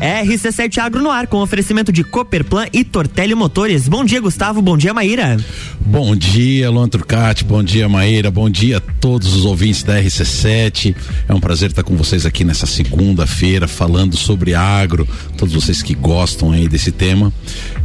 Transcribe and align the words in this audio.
RC7 0.00 0.78
Agro 0.78 1.02
no 1.02 1.10
ar 1.10 1.26
com 1.26 1.38
oferecimento 1.38 1.92
de 1.92 2.04
Cooperplan 2.04 2.66
e 2.72 2.84
Tortelli 2.84 3.34
Motores. 3.34 3.88
Bom 3.88 4.04
dia, 4.04 4.20
Gustavo. 4.20 4.62
Bom 4.62 4.76
dia, 4.76 4.94
Maíra. 4.94 5.36
Bom 5.80 6.14
dia, 6.14 6.70
Luan 6.70 6.88
Turcati. 6.88 7.44
Bom 7.44 7.62
dia, 7.62 7.88
Maíra. 7.88 8.30
Bom 8.30 8.48
dia 8.48 8.78
a 8.78 8.80
todos 8.80 9.34
os 9.34 9.44
ouvintes 9.44 9.82
da 9.82 10.00
RC7. 10.00 10.94
É 11.28 11.34
um 11.34 11.40
prazer 11.40 11.70
estar 11.70 11.82
com 11.82 11.96
vocês 11.96 12.24
aqui 12.24 12.44
nessa 12.44 12.66
segunda-feira 12.66 13.66
falando 13.66 14.16
sobre 14.16 14.54
agro. 14.54 15.06
Todos 15.36 15.54
vocês 15.54 15.82
que 15.82 15.94
gostam 15.94 16.52
aí 16.52 16.68
desse 16.68 16.92
tema. 16.92 17.32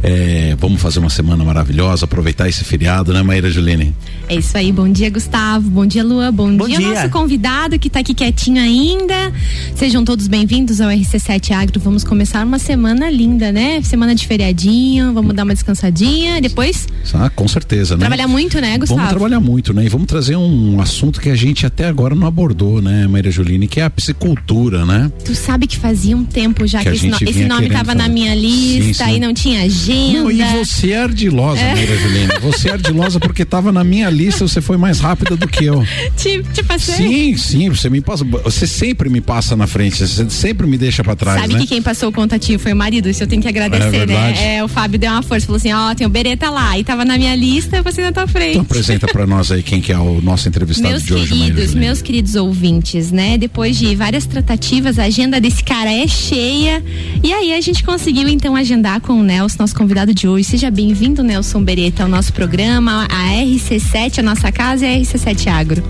É, 0.06 0.54
vamos 0.60 0.82
fazer 0.82 0.98
uma 0.98 1.08
semana 1.08 1.42
maravilhosa, 1.42 2.04
aproveitar 2.04 2.46
esse 2.46 2.62
feriado, 2.62 3.10
né, 3.14 3.22
Maíra 3.22 3.50
Juline? 3.50 3.94
É 4.28 4.34
isso 4.36 4.54
aí. 4.56 4.70
Bom 4.70 4.86
dia, 4.86 5.08
Gustavo. 5.08 5.70
Bom 5.70 5.86
dia, 5.86 6.04
Luan. 6.04 6.30
Bom, 6.30 6.54
Bom 6.54 6.66
dia, 6.66 6.76
dia. 6.76 6.88
nosso 6.94 7.08
convidado 7.08 7.78
que 7.78 7.88
está 7.88 8.00
aqui 8.00 8.12
quietinho 8.12 8.60
ainda. 8.60 9.32
Sejam 9.74 10.04
todos 10.04 10.26
bem-vindos 10.28 10.82
ao 10.82 10.90
RC7 10.90 11.52
Agro. 11.52 11.80
Vamos 11.80 12.04
começar 12.04 12.44
uma 12.44 12.58
semana 12.58 13.10
linda, 13.10 13.50
né? 13.50 13.80
Semana 13.82 14.14
de 14.14 14.26
feriadinho, 14.26 15.14
vamos 15.14 15.34
dar 15.34 15.44
uma 15.44 15.54
descansadinha. 15.54 16.38
Depois, 16.38 16.86
Ah, 17.14 17.30
com 17.30 17.48
certeza, 17.48 17.94
né? 17.94 18.00
trabalhar 18.00 18.28
muito, 18.28 18.60
né, 18.60 18.76
Gustavo? 18.76 19.00
Vamos 19.00 19.14
trabalhar 19.14 19.40
muito, 19.40 19.72
né? 19.72 19.86
E 19.86 19.88
vamos 19.88 20.06
trazer 20.06 20.36
um 20.36 20.82
assunto 20.82 21.18
que 21.18 21.30
a 21.30 21.34
gente 21.36 21.64
até 21.64 21.86
agora 21.86 22.14
não 22.14 22.26
abordou, 22.26 22.82
né, 22.82 23.06
Maíra 23.06 23.30
Juline, 23.30 23.66
que 23.66 23.80
é 23.80 23.84
a 23.84 23.90
piscicultura, 23.90 24.84
né? 24.84 25.10
Tu 25.24 25.34
sabe 25.34 25.66
que 25.66 25.78
fazia 25.78 26.14
um 26.14 26.24
tempo 26.24 26.66
já 26.66 26.80
Que 26.80 26.90
que, 26.90 26.96
esse, 26.96 27.06
no- 27.08 27.16
esse 27.22 27.44
nome 27.46 27.68
estava 27.68 27.94
na 27.94 28.06
minha 28.06 28.34
lista 28.34 29.04
Sim, 29.06 29.10
sim. 29.12 29.16
e 29.16 29.20
não 29.20 29.32
tinha 29.32 29.62
agenda. 29.62 29.93
Não, 30.12 30.30
e 30.30 30.42
você 30.42 30.92
é 30.92 31.02
ardilosa, 31.02 31.62
Maíra 31.62 31.96
Juline. 31.96 32.28
Você 32.42 32.68
é 32.68 32.72
ardilosa 32.72 33.20
porque 33.20 33.42
estava 33.42 33.72
na 33.72 33.84
minha 33.84 34.10
lista, 34.10 34.46
você 34.46 34.60
foi 34.60 34.76
mais 34.76 35.00
rápida 35.00 35.36
do 35.36 35.46
que 35.48 35.64
eu. 35.64 35.84
Te, 36.16 36.42
te 36.52 36.62
passei. 36.62 36.94
Sim, 36.96 37.36
sim, 37.36 37.68
você 37.68 37.88
me 37.90 38.00
passa, 38.00 38.24
você 38.24 38.66
sempre 38.66 39.08
me 39.08 39.20
passa 39.20 39.56
na 39.56 39.66
frente, 39.66 39.96
você 40.06 40.28
sempre 40.30 40.66
me 40.66 40.76
deixa 40.76 41.02
pra 41.04 41.14
trás, 41.16 41.40
Sabe 41.42 41.54
né? 41.54 41.60
que 41.60 41.66
quem 41.66 41.82
passou 41.82 42.08
o 42.08 42.12
contatinho 42.12 42.58
foi 42.58 42.72
o 42.72 42.76
marido, 42.76 43.08
isso 43.08 43.22
eu 43.22 43.26
tenho 43.26 43.40
que 43.42 43.48
agradecer, 43.48 43.96
É 43.96 44.06
né? 44.06 44.56
É, 44.56 44.64
o 44.64 44.68
Fábio 44.68 44.98
deu 44.98 45.10
uma 45.10 45.22
força, 45.22 45.46
falou 45.46 45.56
assim, 45.56 45.72
ó, 45.72 45.94
tem 45.94 46.06
o 46.06 46.10
Bereta 46.10 46.50
lá, 46.50 46.78
e 46.78 46.84
tava 46.84 47.04
na 47.04 47.16
minha 47.18 47.34
lista, 47.34 47.82
você 47.82 48.02
na 48.02 48.12
tua 48.12 48.26
frente. 48.26 48.50
Então 48.50 48.62
apresenta 48.62 49.06
pra 49.06 49.26
nós 49.26 49.50
aí 49.52 49.62
quem 49.62 49.80
que 49.80 49.92
é 49.92 49.98
o 49.98 50.20
nosso 50.20 50.48
entrevistado 50.48 50.88
Meus 50.90 51.02
de 51.04 51.14
hoje, 51.14 51.28
queridos, 51.28 51.64
Juline. 51.66 51.80
meus 51.80 52.02
queridos 52.02 52.34
ouvintes, 52.34 53.10
né? 53.10 53.36
Depois 53.38 53.76
de 53.78 53.94
várias 53.94 54.26
tratativas, 54.26 54.98
a 54.98 55.04
agenda 55.04 55.40
desse 55.40 55.62
cara 55.62 55.92
é 55.92 56.06
cheia. 56.06 56.82
E 57.22 57.32
aí 57.32 57.52
a 57.52 57.60
gente 57.60 57.82
conseguiu 57.84 58.28
então 58.28 58.54
agendar 58.56 59.00
com 59.00 59.14
o 59.14 59.22
Nelson, 59.22 59.56
nosso 59.60 59.73
convidado 59.74 60.14
de 60.14 60.28
hoje. 60.28 60.44
Seja 60.44 60.70
bem-vindo, 60.70 61.22
Nelson 61.22 61.62
Beretta, 61.62 62.04
ao 62.04 62.08
nosso 62.08 62.32
programa, 62.32 63.06
a 63.10 63.32
RC7, 63.42 64.20
a 64.20 64.22
nossa 64.22 64.50
casa 64.50 64.86
é 64.86 64.94
a 64.94 64.98
RC7 64.98 65.48
Agro. 65.48 65.82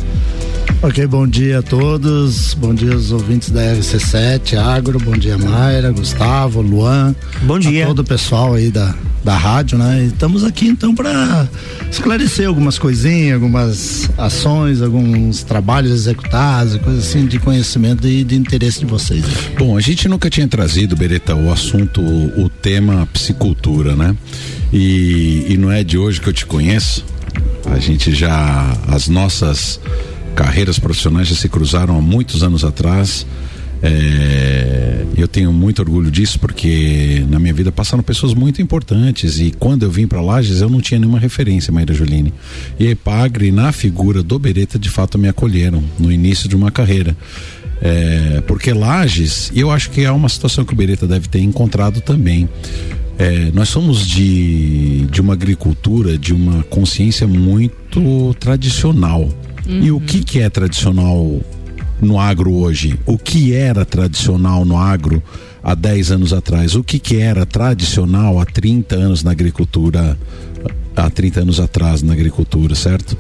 Ok, 0.83 1.07
bom 1.07 1.27
dia 1.27 1.61
a 1.61 1.63
todos. 1.63 2.53
Bom 2.55 2.75
dia 2.75 2.93
aos 2.93 3.11
ouvintes 3.11 3.51
da 3.51 3.61
RC7 3.75 4.59
Agro. 4.59 4.99
Bom 4.99 5.13
dia, 5.13 5.39
Mayra, 5.39 5.91
Gustavo, 5.91 6.61
Luan. 6.61 7.15
Bom 7.43 7.59
dia. 7.59 7.85
A 7.85 7.87
todo 7.87 8.01
o 8.01 8.05
pessoal 8.05 8.53
aí 8.53 8.71
da, 8.71 8.95
da 9.25 9.35
rádio, 9.35 9.79
né? 9.79 10.03
E 10.03 10.07
estamos 10.09 10.45
aqui 10.45 10.69
então 10.69 10.95
para 10.95 11.49
esclarecer 11.91 12.47
algumas 12.47 12.79
coisinhas, 12.79 13.35
algumas 13.35 14.11
ações, 14.19 14.83
alguns 14.83 15.43
trabalhos 15.43 15.91
executados, 15.91 16.77
coisas 16.77 17.09
assim 17.09 17.27
de 17.27 17.39
conhecimento 17.39 18.07
e 18.07 18.23
de 18.23 18.37
interesse 18.37 18.81
de 18.81 18.87
vocês. 18.87 19.25
Bom, 19.59 19.79
a 19.79 19.81
gente 19.81 20.07
nunca 20.07 20.29
tinha 20.29 20.47
trazido, 20.47 20.95
Bereta, 20.95 21.35
o 21.35 21.51
assunto, 21.51 22.03
o, 22.03 22.45
o 22.45 22.49
tema 22.51 23.09
psicultura, 23.13 23.97
né? 23.97 24.15
E, 24.71 25.47
e 25.49 25.57
não 25.57 25.73
é 25.73 25.83
de 25.83 25.97
hoje 25.97 26.21
que 26.21 26.29
eu 26.29 26.33
te 26.33 26.45
conheço. 26.45 27.03
A 27.65 27.79
gente 27.79 28.15
já, 28.15 28.77
as 28.89 29.09
nossas 29.09 29.81
carreiras 30.35 30.79
profissionais 30.79 31.29
já 31.29 31.35
se 31.35 31.49
cruzaram 31.49 31.97
há 31.97 32.01
muitos 32.01 32.43
anos 32.43 32.65
atrás. 32.65 33.27
É, 33.83 35.05
eu 35.15 35.29
tenho 35.29 35.53
muito 35.53 35.81
orgulho 35.81 36.11
disso 36.11 36.39
porque 36.41 37.23
na 37.29 37.39
minha 37.39 37.53
vida 37.53 37.71
passaram 37.71 38.03
pessoas 38.03 38.33
muito 38.33 38.63
importantes 38.63 39.39
e 39.39 39.51
quando 39.51 39.83
eu 39.83 39.91
vim 39.91 40.07
para 40.07 40.23
Lages 40.23 40.63
eu 40.63 40.71
não 40.71 40.81
tinha 40.81 40.99
nenhuma 40.99 41.19
referência, 41.19 41.73
Maíra 41.73 41.93
Juline. 41.93 42.33
E 42.79 42.87
a 42.87 42.91
Epagre, 42.91 43.53
na 43.53 43.73
figura 43.73 44.23
do 44.23 44.39
Bereta, 44.39 44.79
de 44.79 44.89
fato 44.89 45.19
me 45.19 45.29
acolheram 45.29 45.85
no 45.99 46.11
início 46.11 46.49
de 46.49 46.57
uma 46.57 46.71
carreira. 46.71 47.17
É, 47.83 48.43
porque 48.47 48.73
Lages, 48.73 49.53
eu 49.55 49.71
acho 49.71 49.91
que 49.91 50.03
é 50.03 50.11
uma 50.11 50.29
situação 50.29 50.65
que 50.65 50.73
o 50.73 50.77
Bereta 50.77 51.07
deve 51.07 51.29
ter 51.29 51.41
encontrado 51.41 52.01
também. 52.01 52.49
É, 53.19 53.51
nós 53.53 53.69
somos 53.69 54.07
de, 54.07 55.07
de 55.11 55.21
uma 55.21 55.35
agricultura, 55.35 56.17
de 56.17 56.33
uma 56.33 56.63
consciência 56.65 57.27
muito 57.27 58.35
tradicional. 58.41 59.29
E 59.67 59.91
o 59.91 60.01
que, 60.01 60.23
que 60.23 60.41
é 60.41 60.51
tradicional 60.51 61.41
no 62.01 62.19
agro 62.19 62.53
hoje? 62.53 62.99
O 63.07 63.17
que 63.17 63.55
era 63.55 63.85
tradicional 63.85 64.65
no 64.65 64.77
agro 64.77 65.23
há 65.63 65.75
10 65.75 66.13
anos 66.13 66.33
atrás? 66.33 66.75
O 66.75 66.85
que, 66.85 66.99
que 66.99 67.17
era 67.17 67.47
tradicional 67.47 68.39
há 68.39 68.45
30 68.45 68.95
anos 68.95 69.23
na 69.23 69.31
agricultura? 69.31 70.19
Há 70.97 71.11
30 71.11 71.41
anos 71.41 71.59
atrás 71.59 72.03
na 72.03 72.13
agricultura, 72.13 72.75
certo? 72.75 73.17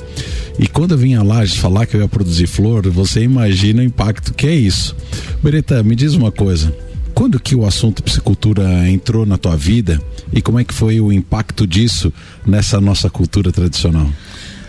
E 0.58 0.68
quando 0.68 0.92
eu 0.92 0.98
vim 0.98 1.14
a 1.14 1.22
Lages 1.22 1.56
falar 1.56 1.86
que 1.86 1.96
eu 1.96 2.00
ia 2.00 2.08
produzir 2.08 2.46
flor, 2.46 2.88
você 2.88 3.22
imagina 3.22 3.82
o 3.82 3.84
impacto 3.84 4.32
que 4.32 4.46
é 4.46 4.54
isso. 4.54 4.94
Bereta, 5.42 5.82
me 5.82 5.96
diz 5.96 6.14
uma 6.14 6.30
coisa. 6.30 6.72
Quando 7.14 7.40
que 7.40 7.54
o 7.54 7.66
assunto 7.66 8.02
piscicultura 8.02 8.88
entrou 8.88 9.26
na 9.26 9.36
tua 9.36 9.56
vida 9.56 10.00
e 10.32 10.40
como 10.40 10.58
é 10.58 10.64
que 10.64 10.74
foi 10.74 11.00
o 11.00 11.12
impacto 11.12 11.66
disso 11.66 12.12
nessa 12.46 12.80
nossa 12.80 13.10
cultura 13.10 13.50
tradicional? 13.50 14.08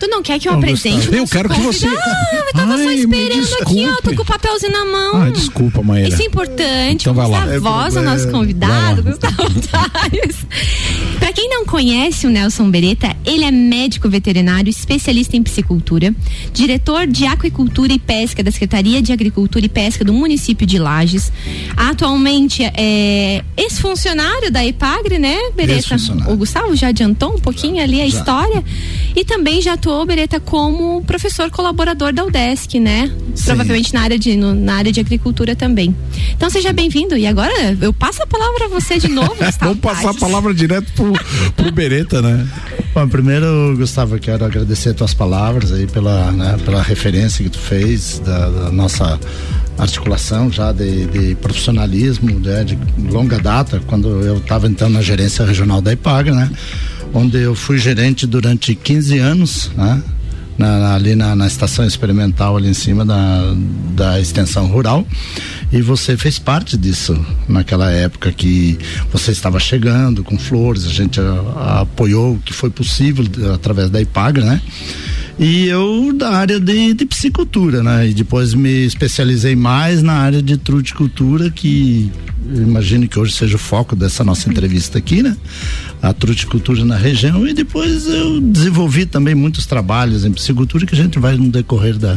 Tu 0.06 0.10
não 0.12 0.22
quer 0.22 0.40
que 0.40 0.48
eu 0.48 0.52
Não, 0.52 0.60
apresente 0.60 0.98
Gustavo. 0.98 1.16
Eu 1.16 1.28
quero 1.28 1.50
que 1.50 1.60
você- 1.62 1.88
convidado? 1.88 2.16
Eu 2.46 2.54
tava 2.54 2.78
só 2.78 2.84
Ai, 2.88 2.96
me 2.96 3.02
esperando 3.02 3.54
aqui, 3.62 3.86
ó, 3.88 4.02
tô 4.04 4.16
com 4.16 4.22
o 4.22 4.26
papelzinho 4.26 4.72
na 4.72 4.86
mão. 4.86 5.22
Ah, 5.24 5.30
desculpa, 5.32 5.82
Maíra. 5.82 6.10
Isso 6.10 6.22
é 6.22 6.26
importante. 6.26 7.02
Então 7.02 7.14
vai 7.14 7.28
lá. 7.28 7.46
dar 7.46 7.54
É 7.56 7.60
voz 7.60 7.76
ao 7.98 8.04
problema. 8.04 8.12
nosso 8.12 8.28
convidado. 8.30 9.02
Gustavo 9.04 9.50
Tales. 9.62 10.36
Pra 11.20 11.34
quem 11.34 11.50
não 11.50 11.66
conhece 11.66 12.28
o 12.28 12.30
Nelson 12.30 12.70
Beretta, 12.70 13.16
ele 13.26 13.44
é 13.44 13.52
médico 13.52 14.08
veterinário, 14.08 14.70
especialista 14.70 15.36
em 15.36 15.42
piscicultura, 15.42 16.14
diretor 16.54 17.08
de 17.08 17.26
aquicultura 17.26 17.92
e 17.92 17.98
pesca 17.98 18.44
da 18.44 18.52
Secretaria 18.52 19.02
de 19.02 19.12
Agricultura 19.12 19.66
e 19.66 19.70
Pesca 19.70 20.06
do 20.06 20.14
município 20.14 20.68
de 20.68 20.78
Lages. 20.78 21.32
Atualmente 21.76 22.64
é 22.64 23.44
ex-funcionário 23.58 24.52
da 24.52 24.64
Epagre, 24.64 25.18
né, 25.18 25.36
Beretta? 25.56 25.96
O 26.30 26.38
Gustavo 26.38 26.76
já 26.76 26.90
adiantou 26.90 27.34
um 27.36 27.40
pouquinho 27.40 27.82
ali 27.84 28.02
a 28.02 28.08
Já. 28.08 28.18
história. 28.20 28.64
E 29.16 29.24
também 29.24 29.62
já 29.62 29.74
atuou, 29.74 30.06
Beretta, 30.06 30.40
como 30.42 31.02
professor 31.06 31.50
colaborador 31.50 32.12
da 32.12 32.26
UDESC, 32.26 32.80
né? 32.81 33.09
Sim. 33.34 33.46
Provavelmente 33.46 33.94
na 33.94 34.02
área, 34.02 34.20
de, 34.20 34.36
no- 34.36 34.53
na 34.53 34.76
área 34.76 34.92
de 34.92 35.00
agricultura 35.00 35.56
também. 35.56 35.96
Então 36.31 36.50
seja 36.50 36.74
bem-vindo. 36.74 37.16
E 37.18 37.26
agora 37.26 37.53
eu 37.80 37.94
passo 37.94 38.22
a 38.24 38.28
palavra 38.28 38.66
a 38.66 38.68
você 38.68 38.98
de 38.98 39.08
novo, 39.08 39.30
Gustavo 39.40 39.58
Vamos 39.59 39.80
passar 39.80 40.09
a 40.09 40.14
palavra 40.14 40.53
direto 40.53 40.92
pro, 40.94 41.14
pro 41.56 41.72
Bereta, 41.72 42.22
né? 42.22 42.46
Bom, 42.94 43.08
primeiro, 43.08 43.74
Gustavo, 43.78 44.16
eu 44.16 44.20
quero 44.20 44.44
agradecer 44.44 44.94
tuas 44.94 45.14
palavras 45.14 45.72
aí 45.72 45.88
pela, 45.88 46.32
né, 46.34 46.58
pela 46.66 46.82
referência 46.82 47.44
que 47.44 47.50
tu 47.50 47.59
fez 47.59 48.20
da, 48.20 48.50
da 48.50 48.72
nossa 48.72 49.18
articulação 49.78 50.50
já 50.52 50.72
de, 50.72 51.06
de 51.06 51.36
profissionalismo 51.36 52.40
né, 52.40 52.64
de 52.64 52.78
longa 53.12 53.38
data, 53.40 53.82
quando 53.88 54.08
eu 54.24 54.38
estava 54.38 54.68
então 54.68 54.90
na 54.90 55.02
gerência 55.02 55.46
regional 55.46 55.82
da 55.82 55.92
IPAG, 55.94 56.32
né? 56.32 56.50
Onde 57.16 57.38
eu 57.42 57.56
fui 57.56 57.78
gerente 57.78 58.28
durante 58.28 58.76
15 58.76 59.18
anos, 59.18 59.72
né? 59.76 60.03
na- 60.58 60.80
na- 60.80 60.96
ali 60.96 61.16
na, 61.16 61.36
na 61.36 61.48
estação 61.48 61.86
experimental 61.86 62.56
ali 62.56 62.70
em 62.70 62.74
cima 62.74 63.03
da, 63.06 63.53
da 63.94 64.20
extensão 64.22 64.68
rural 64.68 65.06
e 65.70 65.81
você 65.81 66.16
fez 66.16 66.40
parte 66.40 66.78
disso 66.78 67.14
naquela 67.50 67.92
época 67.92 68.31
que 68.31 68.78
você 69.12 69.31
estava 69.31 69.59
chegando 69.59 70.24
com 70.24 70.38
flores, 70.40 70.86
a 70.86 70.90
gente 70.90 71.20
a- 71.20 71.81
apoiou 71.81 72.36
o 72.36 72.40
que 72.40 72.53
foi 72.53 72.70
possível 72.70 73.26
através 73.53 73.90
da 73.90 74.00
IPAG, 74.02 74.40
né? 74.42 74.62
E 75.38 75.66
eu 75.68 76.14
da 76.14 76.30
área 76.30 76.58
de, 76.58 76.94
de 76.94 77.06
piscicultura, 77.06 77.84
né? 77.84 78.08
E 78.08 78.14
depois 78.14 78.53
me 78.53 78.86
especializei 78.86 79.53
mais 79.58 80.02
na 80.02 80.14
área 80.14 80.42
de 80.42 80.56
truticultura, 80.56 81.52
que 81.52 82.09
imagino 82.56 83.06
que 83.09 83.20
hoje 83.20 83.34
seja 83.34 83.58
o 83.58 83.59
foco 83.59 83.94
dessa 83.97 84.23
nossa 84.23 84.50
entrevista 84.50 84.97
aqui, 85.00 85.22
né? 85.22 85.35
A 86.07 86.13
truticultura 86.13 86.85
na 86.85 86.96
região 86.97 87.47
e 87.47 87.53
depois 87.53 88.05
eu 88.05 88.40
desenvolvi 88.40 89.07
também 89.07 89.34
muitos 89.34 89.66
trabalhos 89.66 90.23
em 90.23 90.31
piscicultura 90.31 90.85
que 90.85 90.93
a 90.93 90.97
gente 90.97 91.17
vai 91.17 91.35
no 91.35 91.49
decorrer 91.49 91.97
da, 91.97 92.16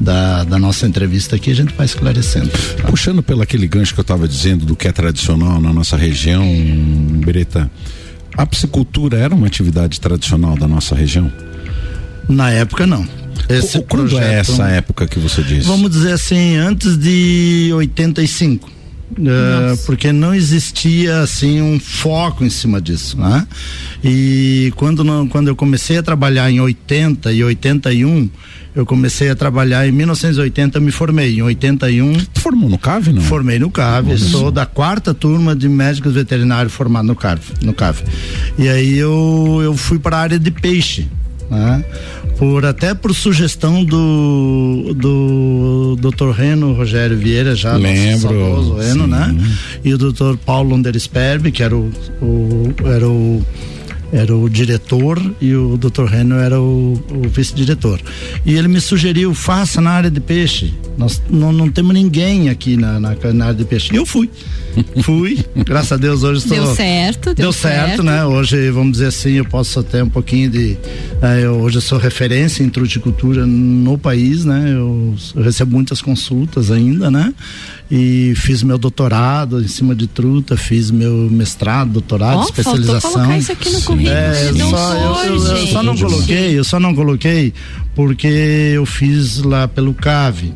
da, 0.00 0.42
da 0.42 0.58
nossa 0.58 0.88
entrevista 0.88 1.36
aqui, 1.36 1.52
a 1.52 1.54
gente 1.54 1.72
vai 1.74 1.86
esclarecendo. 1.86 2.48
tá? 2.48 2.82
Puxando 2.88 3.22
pelo 3.22 3.40
aquele 3.40 3.68
gancho 3.68 3.94
que 3.94 4.00
eu 4.00 4.02
estava 4.02 4.26
dizendo 4.26 4.66
do 4.66 4.74
que 4.74 4.88
é 4.88 4.92
tradicional 4.92 5.60
na 5.60 5.72
nossa 5.72 5.96
região, 5.96 6.44
Bereta, 7.24 7.70
a 8.36 8.44
piscicultura 8.44 9.18
era 9.18 9.32
uma 9.32 9.46
atividade 9.46 10.00
tradicional 10.00 10.56
da 10.56 10.66
nossa 10.66 10.96
região? 10.96 11.32
Na 12.28 12.50
época 12.50 12.88
não. 12.88 13.06
Esse 13.48 13.78
Qu- 13.80 13.84
Quando 13.88 14.06
é 14.18 14.20
projeto- 14.20 14.50
essa 14.52 14.68
época 14.68 15.06
que 15.06 15.20
você 15.20 15.42
diz? 15.44 15.64
Vamos 15.66 15.90
dizer 15.92 16.12
assim, 16.12 16.56
antes 16.56 16.96
de 16.96 17.70
85. 17.74 18.68
Uh, 19.18 19.76
porque 19.84 20.12
não 20.12 20.34
existia 20.34 21.20
assim 21.20 21.60
um 21.60 21.78
foco 21.78 22.44
em 22.44 22.50
cima 22.50 22.80
disso, 22.80 23.18
né? 23.18 23.46
E 24.02 24.72
quando 24.76 25.04
não, 25.04 25.28
quando 25.28 25.48
eu 25.48 25.56
comecei 25.56 25.98
a 25.98 26.02
trabalhar 26.02 26.50
em 26.50 26.60
80 26.60 27.32
e 27.32 27.44
81, 27.44 28.30
eu 28.74 28.86
comecei 28.86 29.28
a 29.28 29.36
trabalhar 29.36 29.86
em 29.86 29.92
1980, 29.92 30.80
me 30.80 30.90
formei. 30.90 31.36
Em 31.38 31.42
81. 31.42 32.20
Formou 32.34 32.70
no 32.70 32.78
CAV, 32.78 33.12
não? 33.12 33.22
Formei 33.22 33.58
no 33.58 33.70
CAV. 33.70 34.16
Sou 34.18 34.50
da 34.50 34.64
quarta 34.64 35.12
turma 35.12 35.54
de 35.54 35.68
médicos 35.68 36.14
veterinários 36.14 36.72
formado 36.72 37.06
no 37.06 37.14
CAV. 37.14 37.40
No 37.60 37.74
CAV. 37.74 38.02
E 38.58 38.68
aí 38.68 38.96
eu, 38.96 39.60
eu 39.62 39.76
fui 39.76 39.98
para 39.98 40.16
a 40.16 40.20
área 40.20 40.38
de 40.38 40.50
peixe. 40.50 41.06
Né? 41.50 41.84
Por, 42.38 42.64
até 42.64 42.94
por 42.94 43.14
sugestão 43.14 43.84
do 43.84 44.94
do 44.94 45.96
Dr. 46.00 46.30
Reno 46.30 46.72
Rogério 46.72 47.16
Vieira, 47.16 47.54
já 47.54 47.74
Lembro, 47.74 48.76
Reno, 48.76 49.06
né? 49.06 49.36
E 49.84 49.92
o 49.92 49.98
Dr. 49.98 50.36
Paulo 50.44 50.74
Undersperb, 50.74 51.52
que 51.52 51.62
era 51.62 51.76
o, 51.76 51.90
o 52.20 52.74
era 52.86 53.08
o 53.08 53.44
era 54.12 54.36
o 54.36 54.48
diretor 54.48 55.18
e 55.40 55.54
o 55.54 55.78
Dr. 55.78 56.04
Reno 56.04 56.36
era 56.36 56.60
o, 56.60 57.02
o 57.10 57.28
vice-diretor. 57.28 57.98
E 58.44 58.54
ele 58.54 58.68
me 58.68 58.80
sugeriu, 58.80 59.34
faça 59.34 59.80
na 59.80 59.90
área 59.90 60.10
de 60.10 60.20
peixe. 60.20 60.74
Nós 60.98 61.22
não, 61.30 61.50
não 61.50 61.70
temos 61.70 61.94
ninguém 61.94 62.50
aqui 62.50 62.76
na, 62.76 63.00
na, 63.00 63.16
na 63.32 63.44
área 63.46 63.56
de 63.56 63.64
peixe. 63.64 63.92
E 63.92 63.96
eu 63.96 64.04
fui. 64.04 64.28
fui. 65.02 65.42
Graças 65.64 65.92
a 65.92 65.96
Deus 65.96 66.22
hoje 66.22 66.40
estou. 66.40 66.56
Deu 66.56 66.74
certo, 66.74 67.24
deu, 67.26 67.34
deu 67.34 67.52
certo, 67.52 67.86
certo, 67.88 68.02
né? 68.02 68.24
Hoje, 68.26 68.70
vamos 68.70 68.92
dizer 68.92 69.06
assim, 69.06 69.32
eu 69.32 69.46
posso 69.46 69.82
ter 69.82 70.02
um 70.02 70.10
pouquinho 70.10 70.50
de. 70.50 70.76
Eh, 71.22 71.44
eu, 71.44 71.54
hoje 71.60 71.78
eu 71.78 71.82
sou 71.82 71.98
referência 71.98 72.62
em 72.62 72.68
truticultura 72.68 73.46
no 73.46 73.96
país, 73.96 74.44
né? 74.44 74.72
Eu, 74.74 75.14
eu 75.34 75.42
recebo 75.42 75.72
muitas 75.72 76.02
consultas 76.02 76.70
ainda, 76.70 77.10
né? 77.10 77.32
E 77.94 78.32
fiz 78.36 78.62
meu 78.62 78.78
doutorado 78.78 79.62
em 79.62 79.68
cima 79.68 79.94
de 79.94 80.06
truta, 80.06 80.56
fiz 80.56 80.90
meu 80.90 81.28
mestrado, 81.30 81.90
doutorado, 81.90 82.38
oh, 82.38 82.44
especialização. 82.44 83.12
Colocar 83.12 83.36
isso 83.36 83.52
aqui 83.52 83.68
no 83.68 83.82
currículo. 83.82 84.16
É, 84.16 84.52
não 84.52 84.70
só, 84.70 84.94
eu, 84.94 85.34
eu, 85.34 85.56
eu, 85.58 85.66
só 85.66 85.82
não 85.82 85.98
coloquei, 85.98 86.58
eu 86.58 86.64
só 86.64 86.80
não 86.80 86.94
coloquei 86.94 87.52
porque 87.94 88.26
eu 88.74 88.86
fiz 88.86 89.42
lá 89.42 89.68
pelo 89.68 89.92
CAV. 89.92 90.54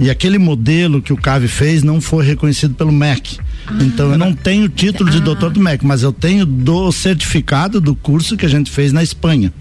E 0.00 0.08
aquele 0.08 0.38
modelo 0.38 1.02
que 1.02 1.12
o 1.12 1.16
CAV 1.18 1.46
fez 1.46 1.82
não 1.82 2.00
foi 2.00 2.24
reconhecido 2.24 2.72
pelo 2.72 2.90
MEC. 2.90 3.36
Ah, 3.66 3.76
então 3.82 4.12
eu 4.12 4.16
não 4.16 4.32
tenho 4.32 4.66
título 4.66 5.10
de 5.10 5.18
ah. 5.18 5.20
doutor 5.20 5.50
do 5.50 5.60
MEC, 5.60 5.84
mas 5.84 6.02
eu 6.02 6.10
tenho 6.10 6.46
do 6.46 6.90
certificado 6.90 7.82
do 7.82 7.94
curso 7.94 8.34
que 8.34 8.46
a 8.46 8.48
gente 8.48 8.70
fez 8.70 8.94
na 8.94 9.02
Espanha. 9.02 9.52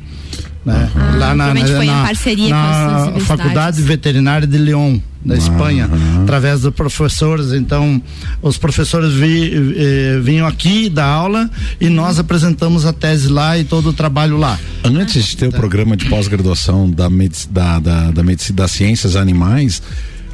Né? 0.64 0.90
Ah, 0.96 1.16
lá 1.18 1.36
na, 1.36 1.54
na, 1.54 1.66
foi 1.66 1.86
na, 1.88 2.04
parceria 2.04 2.50
na 2.50 3.12
com 3.14 3.20
Faculdade 3.20 3.82
Veterinária 3.82 4.48
de 4.48 4.58
Lyon, 4.58 5.00
da 5.28 5.36
Espanha, 5.36 5.90
através 6.24 6.62
dos 6.62 6.74
professores. 6.74 7.52
Então, 7.52 8.02
os 8.42 8.58
professores 8.58 9.14
vi, 9.14 9.54
eh, 9.76 10.20
vinham 10.24 10.48
aqui 10.48 10.90
da 10.90 11.06
aula 11.06 11.50
e 11.82 11.90
nós 11.90 12.18
apresentamos 12.18 12.86
a 12.86 12.94
tese 12.94 13.28
lá 13.28 13.58
e 13.58 13.66
todo 13.66 13.90
o 13.90 13.94
trabalho 13.94 14.38
lá. 14.38 14.58
Antes 14.86 15.26
de 15.26 15.38
ter 15.38 15.48
o 15.48 15.52
programa 15.52 15.98
de 15.98 16.06
pós-graduação 16.06 16.90
da, 16.90 17.10
da, 17.50 17.80
da, 17.80 18.12
da 18.12 18.24
medicina 18.24 18.56
das 18.56 18.72
ciências 18.72 19.18
animais, 19.18 19.82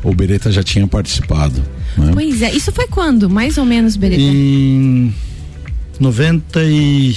o 0.04 0.14
Beretta 0.14 0.52
já 0.52 0.62
tinha 0.62 0.86
participado. 0.86 1.64
Né? 1.98 2.12
Pois 2.14 2.42
é, 2.44 2.54
isso 2.54 2.72
foi 2.72 2.88
quando, 2.88 3.28
mais 3.30 3.58
ou 3.58 3.66
menos, 3.66 3.96
Beretta? 3.96 4.22
Em 4.22 5.14
90 6.00 6.64
e 6.66 7.16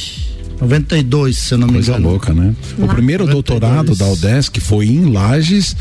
92, 0.60 1.36
se 1.36 1.52
eu 1.54 1.58
não 1.58 1.66
me 1.66 1.78
engano. 1.78 1.92
Coisa 1.92 2.08
louca, 2.08 2.32
né? 2.32 2.54
Lá. 2.78 2.86
O 2.86 2.88
primeiro 2.88 3.26
92. 3.26 3.30
doutorado 3.30 3.94
da 3.94 4.06
UDESC 4.08 4.60
foi 4.60 4.86
em 4.86 5.12
Lages 5.12 5.76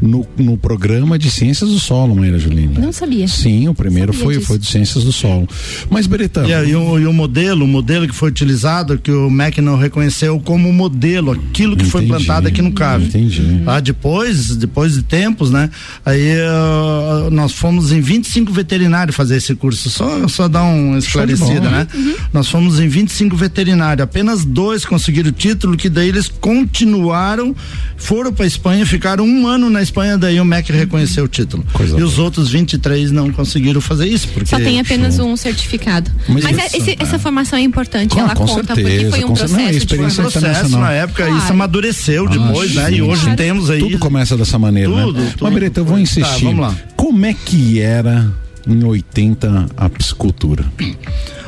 no, 0.00 0.26
no 0.36 0.56
programa 0.56 1.18
de 1.18 1.30
Ciências 1.30 1.70
do 1.70 1.78
Solo, 1.78 2.14
Maíra 2.14 2.38
Juline. 2.38 2.78
Não 2.78 2.92
sabia. 2.92 3.26
Sim, 3.28 3.68
o 3.68 3.74
primeiro 3.74 4.12
foi, 4.12 4.40
foi 4.40 4.58
de 4.58 4.66
Ciências 4.66 5.04
do 5.04 5.12
Solo. 5.12 5.48
Mas, 5.90 6.06
Beretão. 6.06 6.44
E, 6.44 6.70
e, 6.70 6.76
o, 6.76 6.98
e 6.98 7.06
o 7.06 7.12
modelo, 7.12 7.64
o 7.64 7.68
modelo 7.68 8.06
que 8.06 8.14
foi 8.14 8.28
utilizado, 8.28 8.98
que 8.98 9.10
o 9.10 9.30
MEC 9.30 9.60
não 9.60 9.76
reconheceu 9.76 10.40
como 10.40 10.72
modelo, 10.72 11.32
aquilo 11.32 11.76
que 11.76 11.82
entendi, 11.84 11.90
foi 11.90 12.06
plantado 12.06 12.48
aqui 12.48 12.60
no 12.60 12.72
CAV. 12.72 13.04
Entendi. 13.04 13.62
Ah, 13.66 13.80
depois, 13.80 14.56
depois 14.56 14.94
de 14.94 15.02
tempos, 15.02 15.50
né? 15.50 15.70
Aí 16.04 16.34
uh, 16.36 17.30
nós 17.30 17.52
fomos 17.52 17.92
em 17.92 18.00
25 18.00 18.52
veterinários 18.52 19.16
fazer 19.16 19.36
esse 19.36 19.54
curso. 19.54 19.90
Só, 19.90 20.26
só 20.28 20.48
dar 20.48 20.64
um 20.64 20.98
esclarecido, 20.98 21.70
né? 21.70 21.86
Uhum. 21.94 22.14
Nós 22.32 22.48
fomos 22.48 22.80
em 22.80 22.88
25 22.88 23.36
veterinários. 23.36 24.02
Apenas 24.02 24.44
dois 24.44 24.84
conseguiram 24.84 25.30
o 25.30 25.32
título, 25.32 25.76
que 25.76 25.88
daí 25.88 26.08
eles 26.08 26.28
continuaram, 26.28 27.54
foram 27.96 28.32
para 28.32 28.46
Espanha, 28.46 28.84
ficaram 28.84 29.24
um 29.24 29.46
ano 29.46 29.70
na 29.70 29.83
Espanha, 29.84 30.18
daí 30.18 30.40
o 30.40 30.44
MEC 30.44 30.72
reconheceu 30.72 31.24
o 31.24 31.28
título. 31.28 31.64
Coisa 31.72 31.92
e 31.92 31.96
boa. 31.96 32.06
os 32.06 32.18
outros 32.18 32.50
23 32.50 33.12
não 33.12 33.30
conseguiram 33.30 33.80
fazer 33.80 34.08
isso. 34.08 34.28
Porque 34.28 34.48
Só 34.48 34.56
tem 34.56 34.80
apenas 34.80 35.18
um 35.18 35.36
certificado. 35.36 36.10
Mas, 36.28 36.44
Mas 36.44 36.58
é, 36.58 36.76
esse, 36.76 36.90
é. 36.90 36.96
essa 36.98 37.18
formação 37.18 37.58
é 37.58 37.62
importante, 37.62 38.18
ela 38.18 38.34
com 38.34 38.46
conta, 38.46 38.74
certeza, 38.74 38.88
porque 38.88 39.10
foi 39.10 39.24
um 39.24 39.34
processo. 39.34 39.54
Não, 39.54 39.70
experiência 39.70 40.24
de... 40.24 40.30
processo 40.30 40.78
na 40.78 40.92
época, 40.92 41.24
claro. 41.24 41.38
isso 41.38 41.52
amadureceu 41.52 42.28
depois, 42.28 42.76
ah, 42.76 42.82
né? 42.82 42.88
Sim. 42.88 42.94
E 42.96 43.02
hoje 43.02 43.22
claro. 43.22 43.36
temos 43.36 43.70
aí. 43.70 43.78
Tudo 43.78 43.98
começa 43.98 44.36
dessa 44.36 44.58
maneira, 44.58 44.90
né? 44.90 45.02
tudo, 45.02 45.20
né? 45.20 45.30
Tudo. 45.32 45.44
Mas, 45.44 45.54
Bereta, 45.54 45.80
eu 45.80 45.84
vou 45.84 45.96
tá, 45.96 46.00
insistir. 46.00 46.44
Tá, 46.44 46.50
vamos 46.50 46.60
lá. 46.60 46.76
Como 46.96 47.26
é 47.26 47.34
que 47.34 47.80
era 47.80 48.30
em 48.66 48.82
80 48.82 49.66
a 49.76 49.88
piscicultura? 49.88 50.64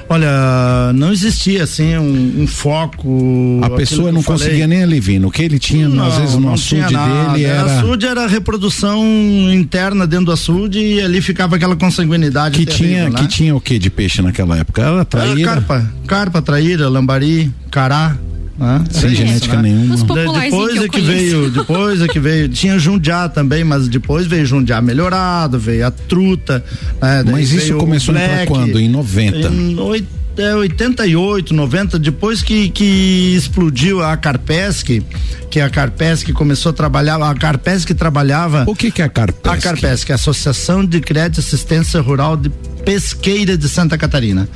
Olha, 0.08 0.93
não 0.94 1.12
existia 1.12 1.64
assim 1.64 1.97
um, 1.97 2.43
um 2.43 2.47
foco. 2.47 3.61
A 3.62 3.70
pessoa 3.70 4.12
não 4.12 4.23
conseguia 4.23 4.67
nem 4.67 4.82
alivino. 4.82 5.29
O 5.29 5.31
que 5.31 5.43
ele 5.43 5.58
tinha, 5.58 5.88
não, 5.88 6.06
às 6.06 6.19
vezes, 6.19 6.37
no 6.37 6.53
açude 6.53 6.87
dele 6.87 7.44
era. 7.44 7.81
açude 7.81 8.06
era 8.06 8.26
reprodução 8.26 9.05
interna 9.53 10.06
dentro 10.06 10.26
do 10.26 10.32
açude 10.32 10.79
e 10.79 11.00
ali 11.00 11.20
ficava 11.20 11.56
aquela 11.56 11.75
consanguinidade. 11.75 12.58
Que, 12.58 12.67
terrível, 12.67 12.87
tinha, 12.87 13.11
né? 13.11 13.19
que 13.19 13.26
tinha 13.26 13.56
o 13.56 13.61
que 13.61 13.79
de 13.79 13.91
peixe 13.91 14.23
naquela 14.23 14.56
época? 14.58 14.82
Era 14.82 15.05
traíra? 15.05 15.41
Era 15.41 15.44
carpa, 15.44 15.93
carpa, 16.06 16.43
traíra, 16.43 16.88
lambari, 16.88 17.52
cará. 17.70 18.17
Ah, 18.58 18.82
sem 18.91 19.14
genética 19.14 19.56
né? 19.56 19.70
nenhuma. 19.70 19.97
depois 19.97 20.82
é 20.82 20.88
que, 20.88 21.00
veio, 21.00 21.50
depois 21.53 22.00
é 22.00 22.08
que 22.08 22.19
veio, 22.19 22.49
tinha 22.49 22.79
Jundiá 22.79 23.29
também, 23.29 23.62
mas 23.64 23.87
depois 23.87 24.26
veio 24.26 24.47
Jundiá 24.47 24.81
melhorado, 24.81 25.58
veio 25.58 25.87
a 25.87 25.91
truta. 25.91 26.64
Né? 27.00 27.25
Mas 27.31 27.53
isso 27.53 27.76
começou 27.76 28.14
black, 28.14 28.47
quando? 28.47 28.81
Em 28.81 28.88
90? 28.88 29.49
Em 29.49 29.79
oito, 29.79 30.08
é, 30.38 30.55
88, 30.55 31.55
90, 31.55 31.99
depois 31.99 32.43
que, 32.43 32.69
que 32.69 33.35
explodiu 33.37 34.03
a 34.03 34.17
Carpesc, 34.17 35.02
que 35.50 35.61
a 35.61 35.70
Carpesc 35.70 36.31
começou 36.32 36.70
a 36.70 36.73
trabalhar, 36.73 37.23
a 37.23 37.35
Carpesc 37.35 37.94
trabalhava. 37.94 38.64
O 38.67 38.75
que, 38.75 38.91
que 38.91 39.00
é 39.00 39.06
a 39.06 39.09
Carpesc? 39.09 39.56
A 39.56 39.61
Carpesc, 39.61 40.12
a 40.12 40.14
Associação 40.14 40.85
de 40.85 41.00
Crédito 41.00 41.38
e 41.38 41.41
Assistência 41.41 42.00
Rural 42.00 42.37
de 42.37 42.50
Pesqueira 42.87 43.59
de 43.59 43.69
Santa 43.69 43.99
Catarina. 43.99 44.49